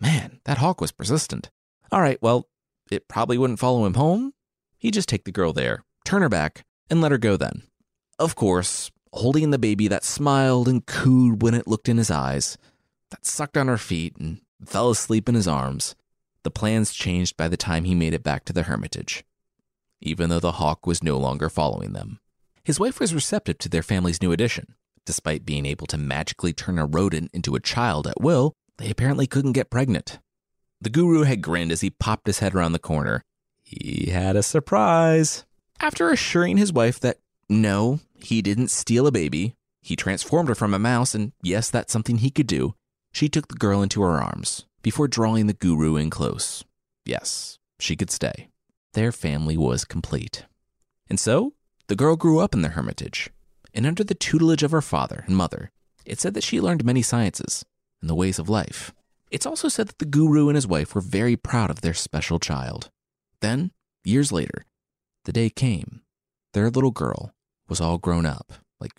man, 0.01 0.40
that 0.45 0.59
hawk 0.59 0.81
was 0.81 0.92
persistent. 0.92 1.51
All 1.92 2.01
right, 2.01 2.19
well, 2.21 2.49
it 2.90 3.09
probably 3.09 3.38
wouldn't 3.38 3.59
follow 3.59 3.87
him 3.87 3.95
home. 3.95 4.33
He'd 4.79 4.95
just 4.95 5.09
take 5.09 5.25
the 5.25 5.33
girl 5.33 5.53
there, 5.53 5.85
turn 6.05 6.23
her 6.23 6.29
back, 6.29 6.64
and 6.90 7.01
let 7.01 7.12
her 7.12 7.19
go 7.19 7.37
then. 7.37 7.62
Of 8.19 8.35
course, 8.35 8.90
holding 9.16 9.50
the 9.50 9.59
baby 9.59 9.88
that 9.88 10.05
smiled 10.05 10.68
and 10.68 10.87
cooed 10.87 11.42
when 11.42 11.55
it 11.55 11.66
looked 11.66 11.88
in 11.88 11.96
his 11.96 12.11
eyes, 12.11 12.57
that 13.11 13.26
sucked 13.26 13.57
on 13.57 13.68
her 13.68 13.79
feet 13.79 14.16
and 14.16 14.40
fell 14.64 14.90
asleep 14.90 15.29
in 15.29 15.35
his 15.35 15.48
arms, 15.48 15.94
the 16.42 16.50
plans 16.50 16.92
changed 16.92 17.37
by 17.37 17.48
the 17.48 17.57
time 17.57 17.85
he 17.85 17.94
made 17.94 18.14
it 18.14 18.22
back 18.22 18.44
to 18.44 18.52
the 18.52 18.64
hermitage, 18.64 19.24
even 20.00 20.31
though 20.31 20.40
the 20.40 20.52
hawk 20.52 20.87
was 20.87 21.02
no 21.02 21.18
longer 21.18 21.48
following 21.48 21.92
them. 21.92 22.20
His 22.64 22.81
wife 22.81 23.00
was 23.00 23.14
receptive 23.14 23.59
to 23.59 23.68
their 23.68 23.83
family's 23.83 24.20
new 24.20 24.33
addition. 24.33 24.74
Despite 25.05 25.46
being 25.46 25.66
able 25.66 25.87
to 25.87 25.98
magically 25.98 26.52
turn 26.52 26.79
a 26.79 26.87
rodent 26.87 27.31
into 27.33 27.55
a 27.55 27.61
child 27.61 28.07
at 28.09 28.20
will, 28.20 28.52
they 28.79 28.90
apparently 28.90 29.26
couldn't 29.26 29.52
get 29.52 29.70
pregnant. 29.70 30.18
The 30.81 30.90
guru 30.90 31.22
had 31.22 31.42
grinned 31.42 31.72
as 31.72 31.81
he 31.81 31.90
popped 31.90 32.26
his 32.26 32.40
head 32.40 32.55
around 32.55 32.72
the 32.72 32.79
corner. 32.79 33.22
He 33.62 34.11
had 34.11 34.37
a 34.37 34.42
surprise. 34.42 35.44
After 35.81 36.11
assuring 36.11 36.57
his 36.57 36.72
wife 36.72 36.98
that 37.00 37.18
no, 37.48 38.00
he 38.18 38.42
didn't 38.42 38.68
steal 38.68 39.07
a 39.07 39.12
baby, 39.12 39.55
he 39.83 39.96
transformed 39.96 40.48
her 40.48 40.55
from 40.55 40.74
a 40.74 40.79
mouse, 40.79 41.14
and 41.14 41.33
yes, 41.42 41.70
that's 41.70 41.92
something 41.92 42.18
he 42.18 42.31
could 42.31 42.46
do, 42.46 42.74
she 43.12 43.29
took 43.29 43.48
the 43.48 43.55
girl 43.55 43.83
into 43.83 44.02
her 44.02 44.20
arms 44.20 44.66
before 44.83 45.09
drawing 45.09 45.46
the 45.46 45.52
guru 45.52 45.96
in 45.96 46.11
close. 46.11 46.64
Yes, 47.05 47.59
she 47.79 47.96
could 47.96 48.11
stay. 48.11 48.48
Their 48.94 49.12
family 49.12 49.57
was 49.57 49.85
complete. 49.85 50.44
And 51.09 51.20
so, 51.20 51.55
the 51.87 51.96
girl 51.96 52.16
grew 52.16 52.40
up 52.40 52.52
in 52.52 52.62
the 52.62 52.70
hermitage, 52.70 53.31
and 53.72 53.87
under 53.87 54.02
the 54.02 54.14
tutelage 54.14 54.62
of 54.62 54.72
her 54.72 54.83
father 54.83 55.24
and 55.26 55.37
mother, 55.37 55.70
it 56.05 56.18
said 56.18 56.35
that 56.35 56.44
she 56.44 56.61
learned 56.61 56.85
many 56.85 57.02
sciences 57.02 57.64
and 58.00 58.11
the 58.11 58.14
ways 58.14 58.38
of 58.38 58.48
life. 58.48 58.92
It's 59.31 59.46
also 59.46 59.68
said 59.68 59.88
that 59.88 59.98
the 59.98 60.05
guru 60.05 60.48
and 60.48 60.57
his 60.57 60.66
wife 60.66 60.94
were 60.94 61.00
very 61.00 61.37
proud 61.37 61.70
of 61.70 61.81
their 61.81 61.94
special 61.94 62.38
child. 62.38 62.90
Then, 63.40 63.70
years 64.05 64.33
later, 64.33 64.64
the 65.24 65.33
day 65.33 65.50
came. 65.50 66.00
Their 66.55 66.70
little 66.70 66.90
girl 66.90 67.35
was 67.68 67.81
all 67.81 67.98
grown 67.98 68.26
up, 68.26 68.52
like 68.81 68.92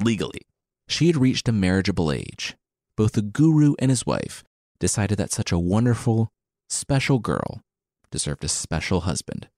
legally. 0.00 0.42
She 0.88 1.06
had 1.08 1.16
reached 1.16 1.48
a 1.48 1.52
marriageable 1.52 2.12
age. 2.12 2.56
Both 2.96 3.12
the 3.12 3.22
guru 3.22 3.74
and 3.78 3.90
his 3.90 4.06
wife 4.06 4.44
decided 4.78 5.18
that 5.18 5.32
such 5.32 5.52
a 5.52 5.58
wonderful, 5.58 6.30
special 6.68 7.18
girl 7.18 7.62
deserved 8.10 8.44
a 8.44 8.48
special 8.48 9.00
husband. 9.00 9.48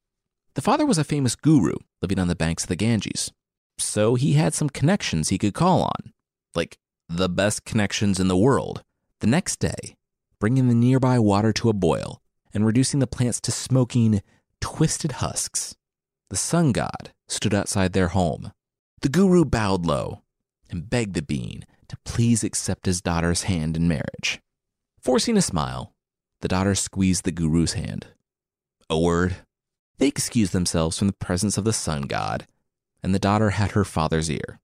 The 0.54 0.62
father 0.62 0.86
was 0.86 0.98
a 0.98 1.04
famous 1.04 1.36
guru 1.36 1.76
living 2.02 2.18
on 2.18 2.28
the 2.28 2.34
banks 2.34 2.64
of 2.64 2.68
the 2.68 2.76
Ganges, 2.76 3.30
so 3.78 4.14
he 4.14 4.32
had 4.32 4.54
some 4.54 4.68
connections 4.68 5.28
he 5.28 5.38
could 5.38 5.54
call 5.54 5.82
on, 5.82 6.12
like 6.54 6.78
the 7.08 7.28
best 7.28 7.64
connections 7.64 8.18
in 8.18 8.28
the 8.28 8.36
world. 8.36 8.82
The 9.20 9.26
next 9.26 9.60
day, 9.60 9.96
bringing 10.40 10.68
the 10.68 10.74
nearby 10.74 11.18
water 11.18 11.52
to 11.54 11.68
a 11.68 11.72
boil 11.72 12.20
and 12.52 12.66
reducing 12.66 13.00
the 13.00 13.06
plants 13.06 13.40
to 13.42 13.52
smoking, 13.52 14.22
twisted 14.60 15.12
husks, 15.12 15.76
the 16.30 16.36
sun 16.36 16.72
god, 16.72 17.12
stood 17.26 17.54
outside 17.54 17.92
their 17.92 18.08
home. 18.08 18.52
The 19.02 19.08
guru 19.08 19.44
bowed 19.44 19.86
low 19.86 20.22
and 20.70 20.88
begged 20.88 21.14
the 21.14 21.22
being 21.22 21.64
to 21.88 21.96
please 22.04 22.44
accept 22.44 22.86
his 22.86 23.00
daughter's 23.00 23.44
hand 23.44 23.76
in 23.76 23.88
marriage. 23.88 24.40
Forcing 25.00 25.36
a 25.36 25.42
smile, 25.42 25.92
the 26.40 26.48
daughter 26.48 26.74
squeezed 26.74 27.24
the 27.24 27.32
guru's 27.32 27.72
hand. 27.72 28.08
A 28.90 28.98
word. 28.98 29.36
They 29.98 30.06
excused 30.06 30.52
themselves 30.52 30.98
from 30.98 31.08
the 31.08 31.12
presence 31.14 31.58
of 31.58 31.64
the 31.64 31.72
sun 31.72 32.02
god, 32.02 32.46
and 33.02 33.14
the 33.14 33.18
daughter 33.18 33.50
had 33.50 33.72
her 33.72 33.84
father's 33.84 34.30
ear. 34.30 34.60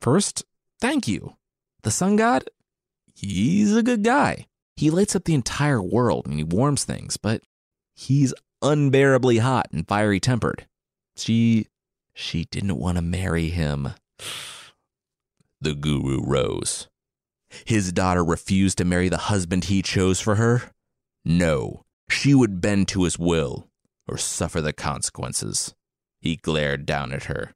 First, 0.00 0.44
thank 0.80 1.08
you. 1.08 1.36
The 1.82 1.90
sun 1.90 2.16
god, 2.16 2.44
he's 3.14 3.74
a 3.74 3.82
good 3.82 4.02
guy. 4.04 4.46
He 4.76 4.90
lights 4.90 5.16
up 5.16 5.24
the 5.24 5.34
entire 5.34 5.82
world 5.82 6.26
and 6.26 6.38
he 6.38 6.44
warms 6.44 6.84
things, 6.84 7.16
but 7.16 7.42
he's 7.96 8.32
unbearably 8.62 9.38
hot 9.38 9.66
and 9.72 9.86
fiery 9.88 10.20
tempered. 10.20 10.67
She 11.18 11.66
she 12.14 12.44
didn't 12.44 12.78
want 12.78 12.96
to 12.96 13.02
marry 13.02 13.48
him. 13.50 13.90
The 15.60 15.74
guru 15.74 16.22
rose. 16.24 16.86
His 17.64 17.92
daughter 17.92 18.24
refused 18.24 18.78
to 18.78 18.84
marry 18.84 19.08
the 19.08 19.16
husband 19.16 19.64
he 19.64 19.82
chose 19.82 20.20
for 20.20 20.36
her? 20.36 20.70
No, 21.24 21.84
she 22.08 22.32
would 22.32 22.60
bend 22.60 22.86
to 22.88 23.02
his 23.02 23.18
will 23.18 23.68
or 24.06 24.18
suffer 24.18 24.60
the 24.60 24.72
consequences. 24.72 25.74
He 26.20 26.36
glared 26.36 26.86
down 26.86 27.12
at 27.12 27.24
her. 27.24 27.54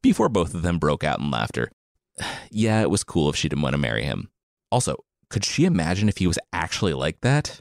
Before 0.00 0.28
both 0.28 0.54
of 0.54 0.62
them 0.62 0.78
broke 0.78 1.02
out 1.02 1.18
in 1.18 1.30
laughter. 1.30 1.72
Yeah, 2.52 2.82
it 2.82 2.90
was 2.90 3.02
cool 3.02 3.30
if 3.30 3.34
she 3.36 3.48
didn't 3.48 3.62
want 3.62 3.74
to 3.74 3.78
marry 3.78 4.04
him. 4.04 4.30
Also, 4.70 4.96
could 5.28 5.44
she 5.44 5.64
imagine 5.64 6.08
if 6.08 6.18
he 6.18 6.28
was 6.28 6.38
actually 6.52 6.92
like 6.92 7.20
that? 7.22 7.60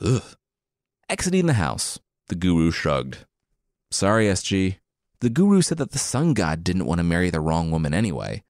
Ugh. 0.00 0.22
Exiting 1.10 1.44
the 1.44 1.54
house, 1.54 1.98
the 2.28 2.36
guru 2.36 2.70
shrugged. 2.70 3.26
Sorry, 3.90 4.26
SG. 4.26 4.76
The 5.20 5.30
guru 5.30 5.62
said 5.62 5.78
that 5.78 5.90
the 5.92 5.98
sun 5.98 6.34
god 6.34 6.62
didn't 6.62 6.86
want 6.86 6.98
to 6.98 7.04
marry 7.04 7.30
the 7.30 7.40
wrong 7.40 7.70
woman 7.70 7.92
anyway, 7.92 8.44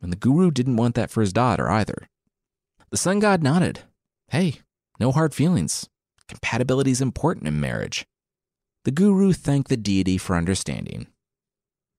and 0.00 0.12
the 0.12 0.16
guru 0.16 0.50
didn't 0.50 0.76
want 0.76 0.94
that 0.94 1.10
for 1.10 1.20
his 1.20 1.32
daughter 1.32 1.70
either. 1.70 2.08
The 2.90 2.96
sun 2.96 3.18
god 3.18 3.42
nodded. 3.42 3.80
Hey, 4.28 4.60
no 5.00 5.12
hard 5.12 5.34
feelings. 5.34 5.88
Compatibility 6.28 6.90
is 6.90 7.00
important 7.00 7.48
in 7.48 7.60
marriage. 7.60 8.06
The 8.84 8.90
guru 8.90 9.32
thanked 9.32 9.68
the 9.68 9.76
deity 9.76 10.18
for 10.18 10.36
understanding, 10.36 11.06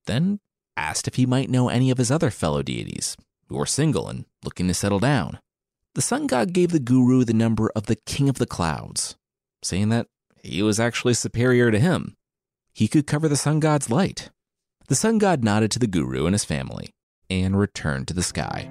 then 0.05 0.39
asked 0.75 1.07
if 1.07 1.15
he 1.15 1.25
might 1.25 1.49
know 1.49 1.69
any 1.69 1.91
of 1.91 1.97
his 1.97 2.11
other 2.11 2.29
fellow 2.29 2.61
deities 2.61 3.15
who 3.47 3.55
were 3.55 3.65
single 3.65 4.07
and 4.07 4.25
looking 4.43 4.67
to 4.67 4.73
settle 4.73 4.99
down. 4.99 5.39
The 5.95 6.01
sun 6.01 6.27
god 6.27 6.53
gave 6.53 6.71
the 6.71 6.79
guru 6.79 7.23
the 7.23 7.33
number 7.33 7.71
of 7.75 7.85
the 7.85 7.95
king 7.95 8.27
of 8.27 8.37
the 8.37 8.45
clouds, 8.45 9.15
saying 9.61 9.89
that 9.89 10.07
he 10.41 10.61
was 10.63 10.79
actually 10.79 11.13
superior 11.13 11.71
to 11.71 11.79
him. 11.79 12.15
He 12.75 12.87
could 12.87 13.05
cover 13.05 13.29
the 13.29 13.35
sun 13.35 13.59
god's 13.59 13.91
light. 13.91 14.31
The 14.87 14.95
sun 14.95 15.19
god 15.19 15.43
nodded 15.43 15.69
to 15.71 15.79
the 15.79 15.85
guru 15.85 16.25
and 16.25 16.33
his 16.33 16.43
family 16.43 16.95
and 17.29 17.57
returned 17.57 18.07
to 18.07 18.15
the 18.15 18.23
sky. 18.23 18.67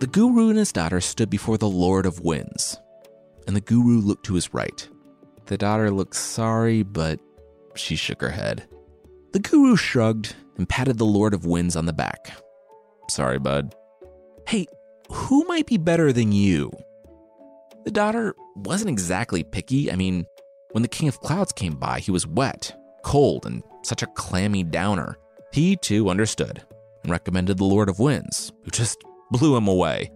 The 0.00 0.10
guru 0.10 0.48
and 0.50 0.58
his 0.58 0.72
daughter 0.72 1.00
stood 1.00 1.30
before 1.30 1.58
the 1.58 1.68
Lord 1.68 2.06
of 2.06 2.20
Winds, 2.20 2.80
and 3.46 3.54
the 3.54 3.60
guru 3.60 4.00
looked 4.00 4.26
to 4.26 4.34
his 4.34 4.52
right. 4.52 4.88
The 5.46 5.56
daughter 5.56 5.92
looked 5.92 6.16
sorry, 6.16 6.82
but 6.82 7.20
she 7.76 7.94
shook 7.94 8.20
her 8.20 8.30
head. 8.30 8.66
The 9.34 9.40
guru 9.40 9.74
shrugged 9.74 10.36
and 10.56 10.68
patted 10.68 10.96
the 10.96 11.04
Lord 11.04 11.34
of 11.34 11.44
Winds 11.44 11.74
on 11.74 11.86
the 11.86 11.92
back. 11.92 12.30
Sorry, 13.10 13.40
bud. 13.40 13.74
Hey, 14.46 14.64
who 15.10 15.44
might 15.46 15.66
be 15.66 15.76
better 15.76 16.12
than 16.12 16.30
you? 16.30 16.70
The 17.84 17.90
daughter 17.90 18.36
wasn't 18.54 18.90
exactly 18.90 19.42
picky. 19.42 19.90
I 19.90 19.96
mean, 19.96 20.24
when 20.70 20.82
the 20.82 20.88
King 20.88 21.08
of 21.08 21.18
Clouds 21.18 21.52
came 21.52 21.74
by, 21.74 21.98
he 21.98 22.12
was 22.12 22.28
wet, 22.28 22.78
cold, 23.02 23.44
and 23.44 23.64
such 23.82 24.04
a 24.04 24.06
clammy 24.06 24.62
downer. 24.62 25.18
He 25.52 25.74
too 25.74 26.10
understood 26.10 26.62
and 27.02 27.10
recommended 27.10 27.58
the 27.58 27.64
Lord 27.64 27.88
of 27.88 27.98
Winds, 27.98 28.52
who 28.62 28.70
just 28.70 29.02
blew 29.32 29.56
him 29.56 29.66
away. 29.66 30.12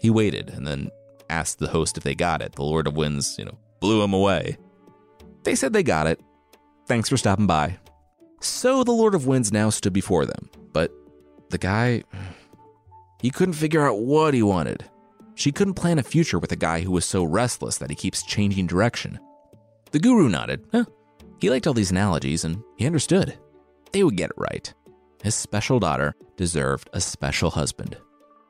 He 0.00 0.08
waited 0.08 0.48
and 0.48 0.66
then 0.66 0.90
asked 1.28 1.58
the 1.58 1.68
host 1.68 1.98
if 1.98 2.02
they 2.02 2.14
got 2.14 2.40
it. 2.40 2.54
The 2.54 2.64
Lord 2.64 2.86
of 2.86 2.96
Winds, 2.96 3.38
you 3.38 3.44
know, 3.44 3.58
blew 3.78 4.02
him 4.02 4.14
away. 4.14 4.56
They 5.44 5.54
said 5.54 5.74
they 5.74 5.82
got 5.82 6.06
it. 6.06 6.18
Thanks 6.88 7.10
for 7.10 7.18
stopping 7.18 7.46
by. 7.46 7.78
So 8.40 8.84
the 8.84 8.92
Lord 8.92 9.14
of 9.14 9.26
Winds 9.26 9.52
now 9.52 9.70
stood 9.70 9.92
before 9.92 10.26
them, 10.26 10.50
but 10.72 10.92
the 11.50 11.58
guy, 11.58 12.04
he 13.20 13.30
couldn't 13.30 13.54
figure 13.54 13.86
out 13.86 14.00
what 14.00 14.34
he 14.34 14.42
wanted. 14.42 14.84
She 15.34 15.52
couldn't 15.52 15.74
plan 15.74 15.98
a 15.98 16.02
future 16.02 16.38
with 16.38 16.52
a 16.52 16.56
guy 16.56 16.80
who 16.80 16.90
was 16.90 17.04
so 17.04 17.24
restless 17.24 17.78
that 17.78 17.90
he 17.90 17.96
keeps 17.96 18.24
changing 18.24 18.66
direction. 18.66 19.18
The 19.90 19.98
guru 19.98 20.28
nodded. 20.28 20.66
Huh. 20.72 20.84
He 21.38 21.50
liked 21.50 21.66
all 21.66 21.74
these 21.74 21.90
analogies 21.90 22.44
and 22.44 22.62
he 22.76 22.86
understood. 22.86 23.38
They 23.92 24.02
would 24.02 24.16
get 24.16 24.30
it 24.30 24.38
right. 24.38 24.72
His 25.22 25.34
special 25.34 25.78
daughter 25.78 26.14
deserved 26.36 26.88
a 26.92 27.00
special 27.00 27.50
husband. 27.50 27.96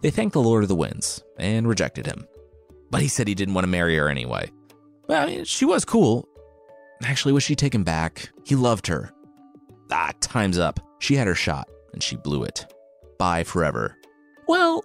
They 0.02 0.10
thanked 0.10 0.34
the 0.34 0.42
Lord 0.42 0.62
of 0.62 0.68
the 0.68 0.76
Winds 0.76 1.22
and 1.38 1.68
rejected 1.68 2.06
him. 2.06 2.26
But 2.90 3.02
he 3.02 3.08
said 3.08 3.26
he 3.26 3.34
didn't 3.34 3.54
want 3.54 3.64
to 3.64 3.70
marry 3.70 3.96
her 3.96 4.08
anyway. 4.08 4.50
Well, 5.08 5.22
I 5.22 5.26
mean, 5.26 5.44
she 5.44 5.64
was 5.64 5.84
cool. 5.84 6.28
Actually, 7.02 7.32
was 7.32 7.42
she 7.42 7.56
taken 7.56 7.82
back? 7.82 8.30
He 8.44 8.54
loved 8.54 8.86
her. 8.86 9.12
Ah, 9.90 10.12
time's 10.20 10.58
up. 10.58 10.80
She 10.98 11.14
had 11.16 11.26
her 11.26 11.34
shot, 11.34 11.68
and 11.92 12.02
she 12.02 12.16
blew 12.16 12.42
it. 12.42 12.66
Bye 13.18 13.44
forever. 13.44 13.96
Well, 14.48 14.84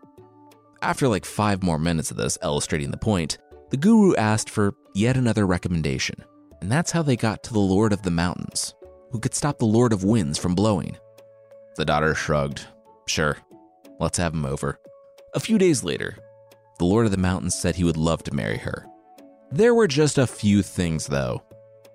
after 0.81 1.07
like 1.07 1.25
five 1.25 1.63
more 1.63 1.77
minutes 1.79 2.11
of 2.11 2.17
this 2.17 2.37
illustrating 2.43 2.91
the 2.91 2.97
point, 2.97 3.37
the 3.69 3.77
guru 3.77 4.15
asked 4.15 4.49
for 4.49 4.73
yet 4.93 5.17
another 5.17 5.45
recommendation. 5.45 6.23
And 6.61 6.71
that's 6.71 6.91
how 6.91 7.01
they 7.01 7.15
got 7.15 7.43
to 7.43 7.53
the 7.53 7.59
Lord 7.59 7.93
of 7.93 8.03
the 8.03 8.11
Mountains, 8.11 8.75
who 9.11 9.19
could 9.19 9.33
stop 9.33 9.57
the 9.57 9.65
Lord 9.65 9.93
of 9.93 10.03
Winds 10.03 10.37
from 10.37 10.55
blowing. 10.55 10.97
The 11.75 11.85
daughter 11.85 12.13
shrugged. 12.13 12.65
Sure, 13.07 13.37
let's 13.99 14.17
have 14.17 14.33
him 14.33 14.45
over. 14.45 14.79
A 15.33 15.39
few 15.39 15.57
days 15.57 15.83
later, 15.83 16.17
the 16.77 16.85
Lord 16.85 17.05
of 17.05 17.11
the 17.11 17.17
Mountains 17.17 17.55
said 17.55 17.75
he 17.75 17.83
would 17.83 17.97
love 17.97 18.23
to 18.23 18.35
marry 18.35 18.57
her. 18.57 18.85
There 19.51 19.73
were 19.73 19.87
just 19.87 20.17
a 20.17 20.27
few 20.27 20.61
things, 20.61 21.07
though. 21.07 21.41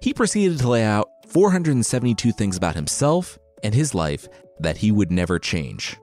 He 0.00 0.12
proceeded 0.12 0.58
to 0.58 0.68
lay 0.68 0.84
out 0.84 1.08
472 1.36 2.32
things 2.32 2.56
about 2.56 2.76
himself 2.76 3.38
and 3.62 3.74
his 3.74 3.94
life 3.94 4.26
that 4.58 4.78
he 4.78 4.90
would 4.90 5.12
never 5.12 5.38
change. 5.38 5.94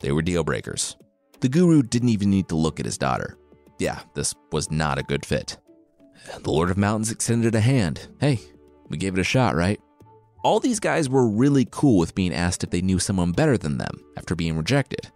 They 0.00 0.10
were 0.10 0.22
deal 0.22 0.42
breakers. 0.42 0.96
The 1.40 1.50
guru 1.50 1.82
didn't 1.82 2.08
even 2.08 2.30
need 2.30 2.48
to 2.48 2.56
look 2.56 2.80
at 2.80 2.86
his 2.86 2.96
daughter. 2.96 3.36
Yeah, 3.78 4.00
this 4.14 4.34
was 4.52 4.70
not 4.70 4.96
a 4.96 5.02
good 5.02 5.26
fit. 5.26 5.58
The 6.42 6.50
Lord 6.50 6.70
of 6.70 6.78
Mountains 6.78 7.10
extended 7.10 7.54
a 7.54 7.60
hand. 7.60 8.08
Hey, 8.22 8.40
we 8.88 8.96
gave 8.96 9.12
it 9.12 9.20
a 9.20 9.22
shot, 9.22 9.54
right? 9.54 9.78
All 10.44 10.60
these 10.60 10.80
guys 10.80 11.10
were 11.10 11.28
really 11.28 11.68
cool 11.70 11.98
with 11.98 12.14
being 12.14 12.32
asked 12.32 12.64
if 12.64 12.70
they 12.70 12.80
knew 12.80 12.98
someone 12.98 13.32
better 13.32 13.58
than 13.58 13.76
them 13.76 14.02
after 14.16 14.34
being 14.34 14.56
rejected. 14.56 15.10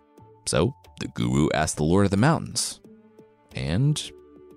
So 0.44 0.74
the 1.00 1.08
guru 1.08 1.48
asked 1.54 1.78
the 1.78 1.84
Lord 1.84 2.04
of 2.04 2.10
the 2.10 2.18
Mountains. 2.18 2.82
And 3.54 4.12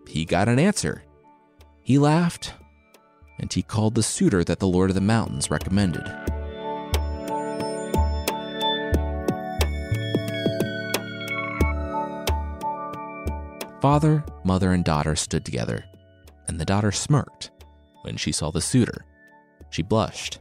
he 0.06 0.26
got 0.26 0.50
an 0.50 0.60
answer. 0.60 1.02
He 1.82 1.98
laughed 1.98 2.52
and 3.40 3.52
he 3.52 3.62
called 3.62 3.96
the 3.96 4.04
suitor 4.04 4.44
that 4.44 4.60
the 4.60 4.68
Lord 4.68 4.90
of 4.90 4.96
the 4.96 5.02
Mountains 5.02 5.52
recommended. 5.52 6.06
Father, 13.82 14.26
mother, 14.44 14.74
and 14.74 14.84
daughter 14.84 15.16
stood 15.16 15.46
together, 15.46 15.86
and 16.48 16.60
the 16.60 16.66
daughter 16.66 16.92
smirked 16.92 17.52
when 18.02 18.18
she 18.18 18.32
saw 18.32 18.50
the 18.50 18.62
suitor. 18.62 19.06
She 19.70 19.84
blushed 19.84 20.40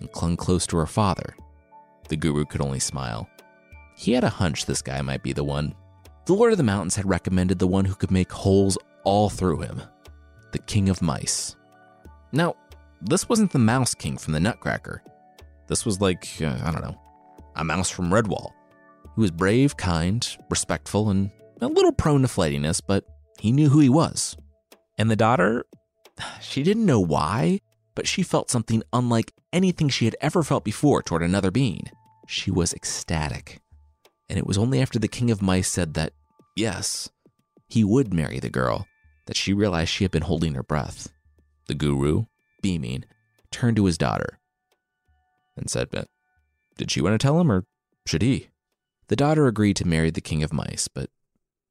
and 0.00 0.10
clung 0.10 0.36
close 0.36 0.66
to 0.68 0.76
her 0.78 0.86
father. 0.86 1.36
The 2.08 2.16
guru 2.16 2.44
could 2.46 2.62
only 2.62 2.80
smile. 2.80 3.28
He 3.96 4.12
had 4.12 4.24
a 4.24 4.30
hunch 4.30 4.64
this 4.64 4.80
guy 4.80 5.02
might 5.02 5.22
be 5.22 5.32
the 5.32 5.44
one. 5.44 5.74
The 6.24 6.34
Lord 6.34 6.52
of 6.52 6.58
the 6.58 6.64
Mountains 6.64 6.96
had 6.96 7.08
recommended 7.08 7.58
the 7.58 7.66
one 7.66 7.84
who 7.84 7.94
could 7.94 8.10
make 8.10 8.32
holes 8.32 8.78
all 9.04 9.28
through 9.28 9.60
him 9.60 9.82
the 10.52 10.58
King 10.60 10.88
of 10.88 11.02
Mice. 11.02 11.57
Now, 12.32 12.56
this 13.00 13.28
wasn't 13.28 13.52
the 13.52 13.58
Mouse 13.58 13.94
King 13.94 14.18
from 14.18 14.32
the 14.32 14.40
Nutcracker. 14.40 15.02
This 15.66 15.84
was 15.84 16.00
like, 16.00 16.26
uh, 16.40 16.58
I 16.64 16.70
don't 16.70 16.82
know, 16.82 16.98
a 17.56 17.64
mouse 17.64 17.90
from 17.90 18.10
Redwall. 18.10 18.52
He 19.14 19.20
was 19.20 19.30
brave, 19.30 19.76
kind, 19.76 20.26
respectful, 20.50 21.10
and 21.10 21.30
a 21.60 21.66
little 21.66 21.92
prone 21.92 22.22
to 22.22 22.28
flightiness, 22.28 22.80
but 22.80 23.04
he 23.38 23.52
knew 23.52 23.68
who 23.68 23.80
he 23.80 23.88
was. 23.88 24.36
And 24.96 25.10
the 25.10 25.16
daughter, 25.16 25.64
she 26.40 26.62
didn't 26.62 26.86
know 26.86 27.00
why, 27.00 27.60
but 27.94 28.06
she 28.06 28.22
felt 28.22 28.50
something 28.50 28.82
unlike 28.92 29.32
anything 29.52 29.88
she 29.88 30.04
had 30.04 30.16
ever 30.20 30.42
felt 30.42 30.64
before 30.64 31.02
toward 31.02 31.22
another 31.22 31.50
being. 31.50 31.90
She 32.26 32.50
was 32.50 32.72
ecstatic. 32.72 33.60
And 34.28 34.38
it 34.38 34.46
was 34.46 34.58
only 34.58 34.80
after 34.80 34.98
the 34.98 35.08
King 35.08 35.30
of 35.30 35.40
Mice 35.40 35.68
said 35.68 35.94
that, 35.94 36.12
yes, 36.54 37.08
he 37.68 37.82
would 37.82 38.12
marry 38.12 38.38
the 38.38 38.50
girl, 38.50 38.86
that 39.26 39.36
she 39.36 39.52
realized 39.52 39.90
she 39.90 40.04
had 40.04 40.10
been 40.10 40.22
holding 40.22 40.54
her 40.54 40.62
breath. 40.62 41.08
The 41.68 41.74
guru, 41.74 42.24
beaming, 42.60 43.04
turned 43.50 43.76
to 43.76 43.84
his 43.84 43.98
daughter 43.98 44.40
and 45.56 45.70
said, 45.70 45.90
"But 45.90 46.08
Did 46.76 46.90
she 46.90 47.00
want 47.00 47.14
to 47.14 47.18
tell 47.18 47.40
him 47.40 47.50
or 47.50 47.64
should 48.06 48.22
he? 48.22 48.48
The 49.08 49.16
daughter 49.16 49.46
agreed 49.46 49.76
to 49.76 49.86
marry 49.86 50.10
the 50.10 50.20
king 50.20 50.42
of 50.42 50.52
mice, 50.52 50.88
but 50.88 51.10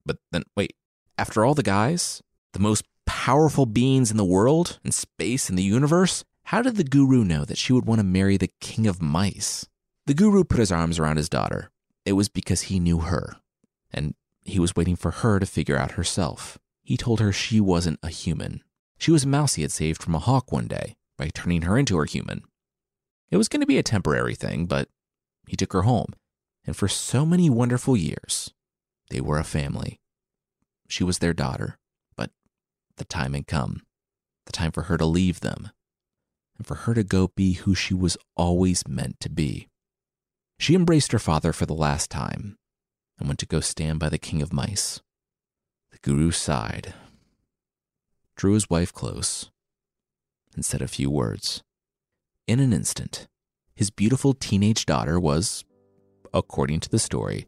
but 0.06 0.18
then 0.32 0.44
wait, 0.56 0.76
after 1.18 1.44
all 1.44 1.54
the 1.54 1.64
guys, 1.64 2.22
the 2.54 2.60
most 2.60 2.84
powerful 3.06 3.66
beings 3.66 4.12
in 4.12 4.18
the 4.18 4.26
world, 4.26 4.80
in 4.84 4.92
space, 4.92 5.50
in 5.50 5.56
the 5.56 5.64
universe, 5.64 6.24
how 6.46 6.62
did 6.62 6.76
the 6.78 6.84
guru 6.84 7.24
know 7.24 7.44
that 7.44 7.58
she 7.58 7.74
would 7.74 7.86
want 7.86 8.00
to 8.00 8.06
marry 8.06 8.38
the 8.38 8.52
king 8.62 8.88
of 8.88 9.02
mice? 9.02 9.68
The 10.06 10.14
guru 10.14 10.44
put 10.44 10.60
his 10.60 10.72
arms 10.72 10.98
around 10.98 11.18
his 11.18 11.30
daughter. 11.30 11.72
It 12.06 12.14
was 12.14 12.30
because 12.30 12.64
he 12.64 12.80
knew 12.80 13.00
her, 13.00 13.36
and 13.92 14.16
he 14.44 14.60
was 14.60 14.76
waiting 14.76 14.96
for 14.96 15.12
her 15.12 15.40
to 15.40 15.46
figure 15.46 15.78
out 15.78 15.92
herself. 15.92 16.58
He 16.84 16.96
told 16.96 17.20
her 17.20 17.34
she 17.34 17.60
wasn't 17.60 18.00
a 18.02 18.10
human. 18.10 18.64
She 18.98 19.12
was 19.12 19.24
a 19.24 19.28
mouse 19.28 19.56
he 19.56 19.62
had 19.62 19.72
saved 19.72 20.02
from 20.02 20.16
a 20.16 20.20
hawk 20.20 20.52
one 20.52 20.68
day 20.68 20.96
by 21.18 21.30
turning 21.30 21.64
her 21.64 21.78
into 21.78 22.00
a 22.00 22.08
human. 22.08 22.44
It 23.30 23.38
was 23.38 23.50
going 23.50 23.62
to 23.62 23.68
be 23.68 23.78
a 23.78 23.84
temporary 23.84 24.36
thing, 24.36 24.66
but 24.66 24.90
he 25.48 25.56
took 25.56 25.74
her 25.74 25.84
home, 25.84 26.14
and 26.66 26.76
for 26.76 26.88
so 26.88 27.26
many 27.26 27.50
wonderful 27.50 27.96
years, 27.96 28.54
they 29.10 29.22
were 29.22 29.40
a 29.40 29.44
family. 29.44 30.00
She 30.88 31.04
was 31.04 31.20
their 31.20 31.34
daughter, 31.34 31.78
but 32.16 32.32
the 32.98 33.06
time 33.06 33.34
had 33.34 33.48
come 33.48 33.82
the 34.48 34.52
time 34.52 34.72
for 34.72 34.84
her 34.84 34.98
to 34.98 35.06
leave 35.06 35.42
them, 35.42 35.70
and 36.58 36.66
for 36.66 36.76
her 36.76 36.96
to 36.96 37.04
go 37.04 37.28
be 37.36 37.54
who 37.54 37.76
she 37.76 37.94
was 37.94 38.18
always 38.36 38.88
meant 38.88 39.20
to 39.20 39.30
be. 39.30 39.68
She 40.58 40.74
embraced 40.74 41.12
her 41.12 41.20
father 41.20 41.54
for 41.54 41.68
the 41.68 41.76
last 41.76 42.10
time 42.10 42.58
and 43.20 43.28
went 43.28 43.40
to 43.40 43.46
go 43.46 43.60
stand 43.60 44.00
by 44.00 44.10
the 44.10 44.18
king 44.18 44.42
of 44.42 44.52
mice. 44.52 45.02
The 45.92 46.00
guru 46.02 46.32
sighed, 46.32 46.94
drew 48.38 48.54
his 48.54 48.70
wife 48.70 48.94
close, 48.94 49.50
and 50.56 50.64
said 50.64 50.82
a 50.82 50.88
few 50.88 51.10
words. 51.10 51.62
In 52.48 52.60
an 52.60 52.72
instant, 52.72 53.28
his 53.76 53.90
beautiful 53.90 54.34
teenage 54.34 54.86
daughter 54.86 55.20
was, 55.20 55.66
according 56.34 56.80
to 56.82 56.90
the 56.90 57.00
story, 57.00 57.48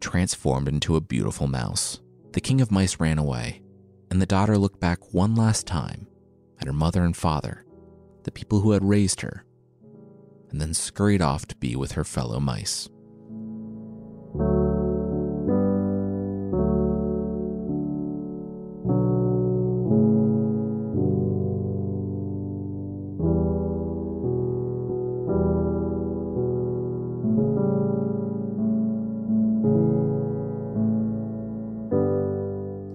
transformed 0.00 0.68
into 0.68 0.96
a 0.96 1.00
beautiful 1.00 1.46
mouse. 1.46 2.00
The 2.32 2.40
king 2.40 2.60
of 2.60 2.72
mice 2.72 2.98
ran 2.98 3.18
away, 3.18 3.62
and 4.10 4.20
the 4.20 4.26
daughter 4.26 4.58
looked 4.58 4.80
back 4.80 5.14
one 5.14 5.34
last 5.34 5.66
time 5.66 6.08
at 6.58 6.66
her 6.66 6.72
mother 6.72 7.04
and 7.04 7.16
father, 7.16 7.64
the 8.24 8.32
people 8.32 8.60
who 8.60 8.72
had 8.72 8.84
raised 8.84 9.20
her, 9.20 9.44
and 10.50 10.60
then 10.60 10.74
scurried 10.74 11.22
off 11.22 11.46
to 11.46 11.56
be 11.56 11.76
with 11.76 11.92
her 11.92 12.04
fellow 12.04 12.40
mice. 12.40 12.88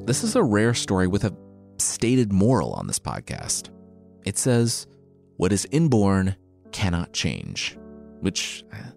This 0.07 0.23
is 0.23 0.37
a 0.37 0.43
rare 0.43 0.73
story 0.73 1.05
with 1.07 1.25
a 1.25 1.35
stated 1.79 2.31
moral 2.31 2.71
on 2.71 2.87
this 2.87 2.97
podcast. 2.97 3.71
It 4.23 4.37
says, 4.37 4.87
What 5.35 5.51
is 5.51 5.67
inborn 5.69 6.37
cannot 6.71 7.11
change, 7.11 7.77
which 8.21 8.63
uh, 8.71 8.91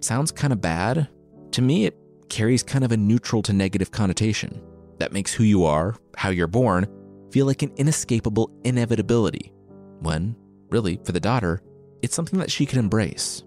sounds 0.00 0.32
kind 0.32 0.54
of 0.54 0.62
bad. 0.62 1.06
To 1.50 1.60
me, 1.60 1.84
it 1.84 1.94
carries 2.30 2.62
kind 2.62 2.82
of 2.82 2.92
a 2.92 2.96
neutral 2.96 3.42
to 3.42 3.52
negative 3.52 3.90
connotation 3.90 4.62
that 4.98 5.12
makes 5.12 5.34
who 5.34 5.44
you 5.44 5.66
are, 5.66 5.96
how 6.16 6.30
you're 6.30 6.46
born, 6.46 6.86
feel 7.30 7.44
like 7.44 7.60
an 7.60 7.72
inescapable 7.76 8.50
inevitability, 8.64 9.52
when, 10.00 10.34
really, 10.70 10.98
for 11.04 11.12
the 11.12 11.20
daughter, 11.20 11.60
it's 12.00 12.14
something 12.14 12.38
that 12.38 12.50
she 12.50 12.64
could 12.64 12.78
embrace. 12.78 13.44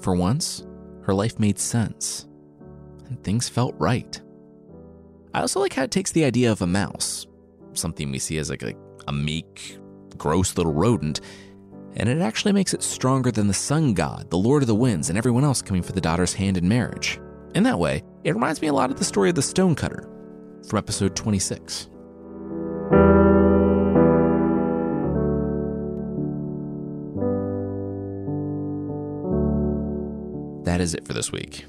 For 0.00 0.14
once, 0.14 0.64
her 1.02 1.12
life 1.12 1.38
made 1.38 1.58
sense, 1.58 2.26
and 3.08 3.22
things 3.22 3.46
felt 3.46 3.74
right. 3.78 4.18
I 5.32 5.40
also 5.40 5.60
like 5.60 5.74
how 5.74 5.84
it 5.84 5.90
takes 5.90 6.10
the 6.10 6.24
idea 6.24 6.50
of 6.50 6.60
a 6.60 6.66
mouse, 6.66 7.26
something 7.74 8.10
we 8.10 8.18
see 8.18 8.38
as 8.38 8.50
like 8.50 8.62
a, 8.62 8.74
a 9.06 9.12
meek, 9.12 9.78
gross 10.16 10.56
little 10.56 10.72
rodent, 10.72 11.20
and 11.94 12.08
it 12.08 12.20
actually 12.20 12.52
makes 12.52 12.74
it 12.74 12.82
stronger 12.82 13.30
than 13.30 13.46
the 13.46 13.54
sun 13.54 13.94
god, 13.94 14.28
the 14.30 14.38
lord 14.38 14.62
of 14.62 14.66
the 14.66 14.74
winds, 14.74 15.08
and 15.08 15.16
everyone 15.16 15.44
else 15.44 15.62
coming 15.62 15.82
for 15.82 15.92
the 15.92 16.00
daughter's 16.00 16.32
hand 16.32 16.56
in 16.56 16.68
marriage. 16.68 17.20
In 17.54 17.62
that 17.62 17.78
way, 17.78 18.02
it 18.24 18.34
reminds 18.34 18.60
me 18.60 18.68
a 18.68 18.72
lot 18.72 18.90
of 18.90 18.98
the 18.98 19.04
story 19.04 19.28
of 19.28 19.36
the 19.36 19.42
stonecutter 19.42 20.08
from 20.68 20.78
episode 20.78 21.14
26. 21.14 21.88
That 30.64 30.80
is 30.80 30.94
it 30.94 31.06
for 31.06 31.12
this 31.12 31.30
week. 31.30 31.66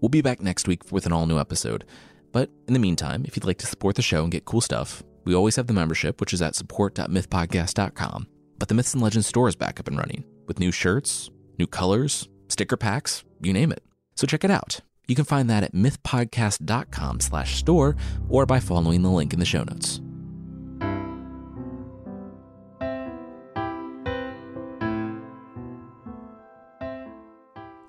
We'll 0.00 0.08
be 0.08 0.22
back 0.22 0.40
next 0.40 0.66
week 0.66 0.90
with 0.90 1.04
an 1.04 1.12
all 1.12 1.26
new 1.26 1.38
episode. 1.38 1.84
But 2.32 2.50
in 2.68 2.74
the 2.74 2.80
meantime, 2.80 3.24
if 3.26 3.36
you'd 3.36 3.44
like 3.44 3.58
to 3.58 3.66
support 3.66 3.96
the 3.96 4.02
show 4.02 4.22
and 4.22 4.32
get 4.32 4.44
cool 4.44 4.60
stuff, 4.60 5.02
we 5.24 5.34
always 5.34 5.56
have 5.56 5.66
the 5.66 5.72
membership, 5.72 6.20
which 6.20 6.32
is 6.32 6.42
at 6.42 6.54
support.mythpodcast.com. 6.54 8.26
But 8.58 8.68
the 8.68 8.74
Myths 8.74 8.94
and 8.94 9.02
Legends 9.02 9.26
store 9.26 9.48
is 9.48 9.56
back 9.56 9.80
up 9.80 9.88
and 9.88 9.96
running 9.98 10.24
with 10.46 10.60
new 10.60 10.70
shirts, 10.70 11.30
new 11.58 11.66
colors, 11.66 12.28
sticker 12.48 12.76
packs, 12.76 13.24
you 13.40 13.52
name 13.52 13.72
it. 13.72 13.82
So 14.14 14.26
check 14.26 14.44
it 14.44 14.50
out. 14.50 14.80
You 15.06 15.16
can 15.16 15.24
find 15.24 15.50
that 15.50 15.64
at 15.64 15.74
mythpodcast.com 15.74 17.20
slash 17.20 17.56
store 17.56 17.96
or 18.28 18.46
by 18.46 18.60
following 18.60 19.02
the 19.02 19.10
link 19.10 19.32
in 19.32 19.40
the 19.40 19.44
show 19.44 19.64
notes. 19.64 20.00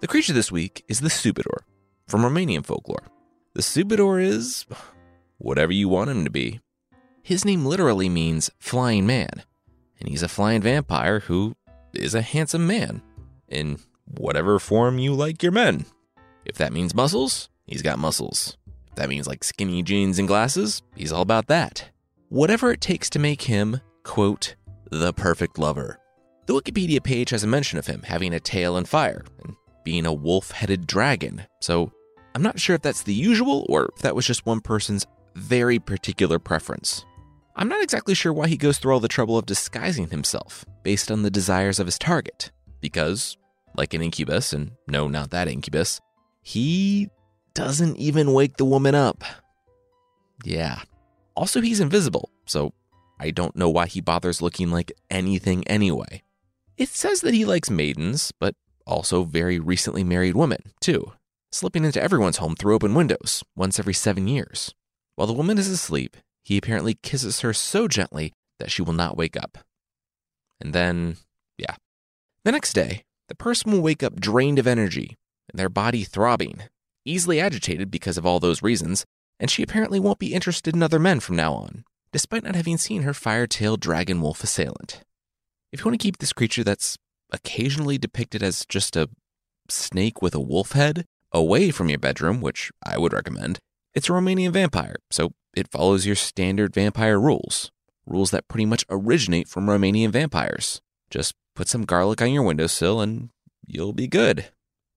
The 0.02 0.08
creature 0.08 0.34
this 0.34 0.52
week 0.52 0.84
is 0.88 1.02
the 1.02 1.10
Zburător 1.10 1.60
from 2.08 2.22
Romanian 2.22 2.66
folklore. 2.66 3.04
The 3.54 3.62
Zburător 3.62 4.24
is 4.24 4.66
whatever 5.38 5.74
you 5.74 5.90
want 5.90 6.10
him 6.10 6.24
to 6.24 6.30
be. 6.30 6.62
His 7.22 7.44
name 7.44 7.66
literally 7.66 8.08
means 8.08 8.50
flying 8.60 9.06
man, 9.06 9.44
and 10.00 10.08
he's 10.08 10.24
a 10.24 10.30
flying 10.30 10.62
vampire 10.62 11.20
who 11.20 11.56
is 11.94 12.16
a 12.16 12.22
handsome 12.22 12.66
man 12.66 13.02
in 13.50 13.80
whatever 14.06 14.58
form 14.58 15.00
you 15.00 15.14
like 15.14 15.44
your 15.44 15.52
men. 15.52 15.86
If 16.46 16.56
that 16.60 16.72
means 16.72 16.96
muscles, 16.96 17.50
he's 17.66 17.82
got 17.82 18.00
muscles. 18.00 18.58
If 18.88 18.96
that 18.96 19.10
means 19.10 19.28
like 19.28 19.44
skinny 19.44 19.84
jeans 19.84 20.18
and 20.18 20.30
glasses, 20.30 20.82
he's 20.96 21.12
all 21.12 21.22
about 21.22 21.48
that. 21.48 21.90
Whatever 22.30 22.72
it 22.72 22.80
takes 22.80 23.10
to 23.10 23.20
make 23.20 23.42
him, 23.42 23.82
quote, 24.04 24.56
the 24.90 25.12
perfect 25.12 25.60
lover. 25.60 26.00
The 26.46 26.54
Wikipedia 26.54 27.04
page 27.04 27.32
has 27.32 27.44
a 27.44 27.48
mention 27.48 27.78
of 27.78 27.88
him 27.88 28.04
having 28.04 28.34
a 28.34 28.40
tail 28.40 28.78
and 28.78 28.88
fire 28.88 29.26
and 29.44 29.56
being 29.84 30.06
a 30.06 30.14
wolf 30.14 30.52
headed 30.52 30.88
dragon, 30.88 31.44
so 31.60 31.92
I'm 32.34 32.42
not 32.42 32.60
sure 32.60 32.76
if 32.76 32.82
that's 32.82 33.04
the 33.04 33.14
usual 33.14 33.66
or 33.70 33.90
if 33.96 34.02
that 34.02 34.16
was 34.16 34.26
just 34.26 34.46
one 34.46 34.62
person's 34.62 35.06
very 35.36 35.80
particular 35.80 36.40
preference. 36.40 37.06
I'm 37.56 37.68
not 37.68 37.84
exactly 37.84 38.14
sure 38.14 38.32
why 38.32 38.48
he 38.48 38.58
goes 38.58 38.78
through 38.78 38.94
all 38.94 39.00
the 39.00 39.08
trouble 39.08 39.38
of 39.38 39.46
disguising 39.46 40.10
himself 40.10 40.66
based 40.84 41.12
on 41.12 41.24
the 41.24 41.30
desires 41.32 41.80
of 41.80 41.86
his 41.86 42.00
target, 42.00 42.52
because, 42.80 43.38
like 43.76 43.94
an 43.94 44.02
incubus, 44.02 44.54
and 44.54 44.72
no, 44.88 45.08
not 45.08 45.32
that 45.32 45.50
incubus, 45.50 46.00
he 46.42 47.10
doesn't 47.54 47.98
even 47.98 48.34
wake 48.34 48.58
the 48.58 48.66
woman 48.66 48.96
up. 48.96 49.24
Yeah. 50.46 50.82
Also, 51.36 51.62
he's 51.62 51.82
invisible, 51.82 52.30
so 52.46 52.74
I 53.20 53.32
don't 53.32 53.56
know 53.56 53.70
why 53.70 53.88
he 53.88 54.02
bothers 54.02 54.42
looking 54.42 54.72
like 54.72 54.92
anything 55.10 55.68
anyway. 55.68 56.24
It 56.78 56.90
says 56.90 57.22
that 57.22 57.34
he 57.34 57.46
likes 57.46 57.70
maidens, 57.70 58.32
but 58.40 58.56
also 58.88 59.24
very 59.24 59.60
recently 59.60 60.04
married 60.04 60.36
women, 60.36 60.62
too, 60.80 61.12
slipping 61.52 61.86
into 61.86 62.02
everyone's 62.02 62.38
home 62.38 62.56
through 62.56 62.76
open 62.76 62.94
windows 62.94 63.44
once 63.56 63.80
every 63.80 63.94
seven 63.94 64.28
years. 64.28 64.74
While 65.16 65.28
the 65.28 65.34
woman 65.34 65.58
is 65.58 65.68
asleep, 65.68 66.18
he 66.44 66.58
apparently 66.58 66.98
kisses 67.04 67.42
her 67.42 67.54
so 67.54 67.88
gently 67.88 68.34
that 68.60 68.72
she 68.72 68.82
will 68.82 68.94
not 68.94 69.18
wake 69.18 69.38
up. 69.38 69.60
And 70.60 70.74
then, 70.74 71.18
yeah. 71.58 71.76
The 72.46 72.52
next 72.52 72.74
day, 72.74 73.04
the 73.28 73.36
person 73.36 73.72
will 73.72 73.82
wake 73.82 74.04
up 74.04 74.20
drained 74.20 74.60
of 74.60 74.68
energy, 74.68 75.18
and 75.50 75.60
their 75.60 75.70
body 75.70 76.04
throbbing, 76.04 76.64
easily 77.06 77.40
agitated 77.40 77.92
because 77.92 78.18
of 78.18 78.26
all 78.26 78.40
those 78.40 78.62
reasons, 78.64 79.06
and 79.40 79.50
she 79.50 79.64
apparently 79.64 80.00
won't 80.00 80.20
be 80.20 80.34
interested 80.34 80.76
in 80.76 80.84
other 80.84 81.00
men 81.00 81.20
from 81.20 81.36
now 81.36 81.54
on, 81.54 81.84
despite 82.12 82.44
not 82.44 82.56
having 82.56 82.78
seen 82.78 83.04
her 83.04 83.14
fire 83.14 83.48
tailed 83.48 83.80
dragon 83.80 84.22
wolf 84.22 84.44
assailant. 84.44 85.04
If 85.72 85.80
you 85.80 85.86
want 85.86 86.00
to 86.00 86.04
keep 86.04 86.18
this 86.18 86.34
creature 86.34 86.64
that's 86.64 86.98
occasionally 87.32 87.98
depicted 87.98 88.44
as 88.44 88.66
just 88.66 88.96
a 88.96 89.10
snake 89.70 90.22
with 90.22 90.36
a 90.36 90.40
wolf 90.40 90.74
head 90.74 91.06
away 91.32 91.72
from 91.72 91.90
your 91.90 92.00
bedroom, 92.00 92.42
which 92.42 92.72
I 92.84 92.98
would 92.98 93.14
recommend, 93.14 93.60
it's 93.94 94.10
a 94.10 94.14
Romanian 94.14 94.52
vampire, 94.52 94.96
so 95.10 95.32
it 95.56 95.72
follows 95.72 96.06
your 96.06 96.16
standard 96.16 96.74
vampire 96.74 97.20
rules. 97.20 97.72
Rules 98.06 98.32
that 98.32 98.48
pretty 98.48 98.66
much 98.66 98.86
originate 98.90 99.48
from 99.48 99.68
Romanian 99.68 100.12
vampires. 100.12 100.82
Just 101.10 101.34
put 101.56 101.68
some 101.68 101.84
garlic 101.84 102.22
on 102.22 102.32
your 102.32 102.44
windowsill 102.44 103.02
and 103.02 103.30
you'll 103.66 103.94
be 103.94 104.08
good. 104.08 104.46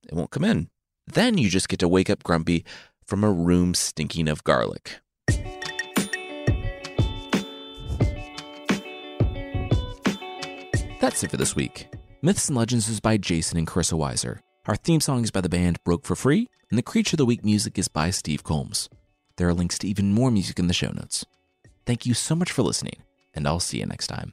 It 0.04 0.14
won't 0.14 0.30
come 0.30 0.44
in. 0.44 0.68
Then 1.06 1.38
you 1.38 1.50
just 1.50 1.68
get 1.68 1.80
to 1.80 1.88
wake 1.88 2.08
up 2.08 2.22
grumpy 2.22 2.64
from 3.06 3.24
a 3.24 3.30
room 3.30 3.74
stinking 3.74 4.28
of 4.28 4.44
garlic. 4.44 5.00
That's 11.00 11.22
it 11.22 11.30
for 11.30 11.36
this 11.36 11.54
week. 11.54 11.88
Myths 12.22 12.48
and 12.48 12.56
Legends 12.56 12.88
is 12.88 13.00
by 13.00 13.18
Jason 13.18 13.58
and 13.58 13.66
Carissa 13.66 13.98
Weiser. 13.98 14.38
Our 14.66 14.76
theme 14.76 15.02
song 15.02 15.22
is 15.24 15.30
by 15.30 15.42
the 15.42 15.50
band 15.50 15.76
Broke 15.84 16.06
for 16.06 16.16
Free, 16.16 16.48
and 16.70 16.78
the 16.78 16.82
Creature 16.82 17.16
of 17.16 17.18
the 17.18 17.26
Week 17.26 17.44
music 17.44 17.78
is 17.78 17.86
by 17.88 18.08
Steve 18.08 18.42
Combs. 18.42 18.88
There 19.36 19.46
are 19.46 19.52
links 19.52 19.78
to 19.80 19.86
even 19.86 20.14
more 20.14 20.30
music 20.30 20.58
in 20.58 20.68
the 20.68 20.72
show 20.72 20.90
notes. 20.90 21.26
Thank 21.84 22.06
you 22.06 22.14
so 22.14 22.34
much 22.34 22.50
for 22.50 22.62
listening, 22.62 22.96
and 23.34 23.46
I'll 23.46 23.60
see 23.60 23.80
you 23.80 23.84
next 23.84 24.06
time. 24.06 24.32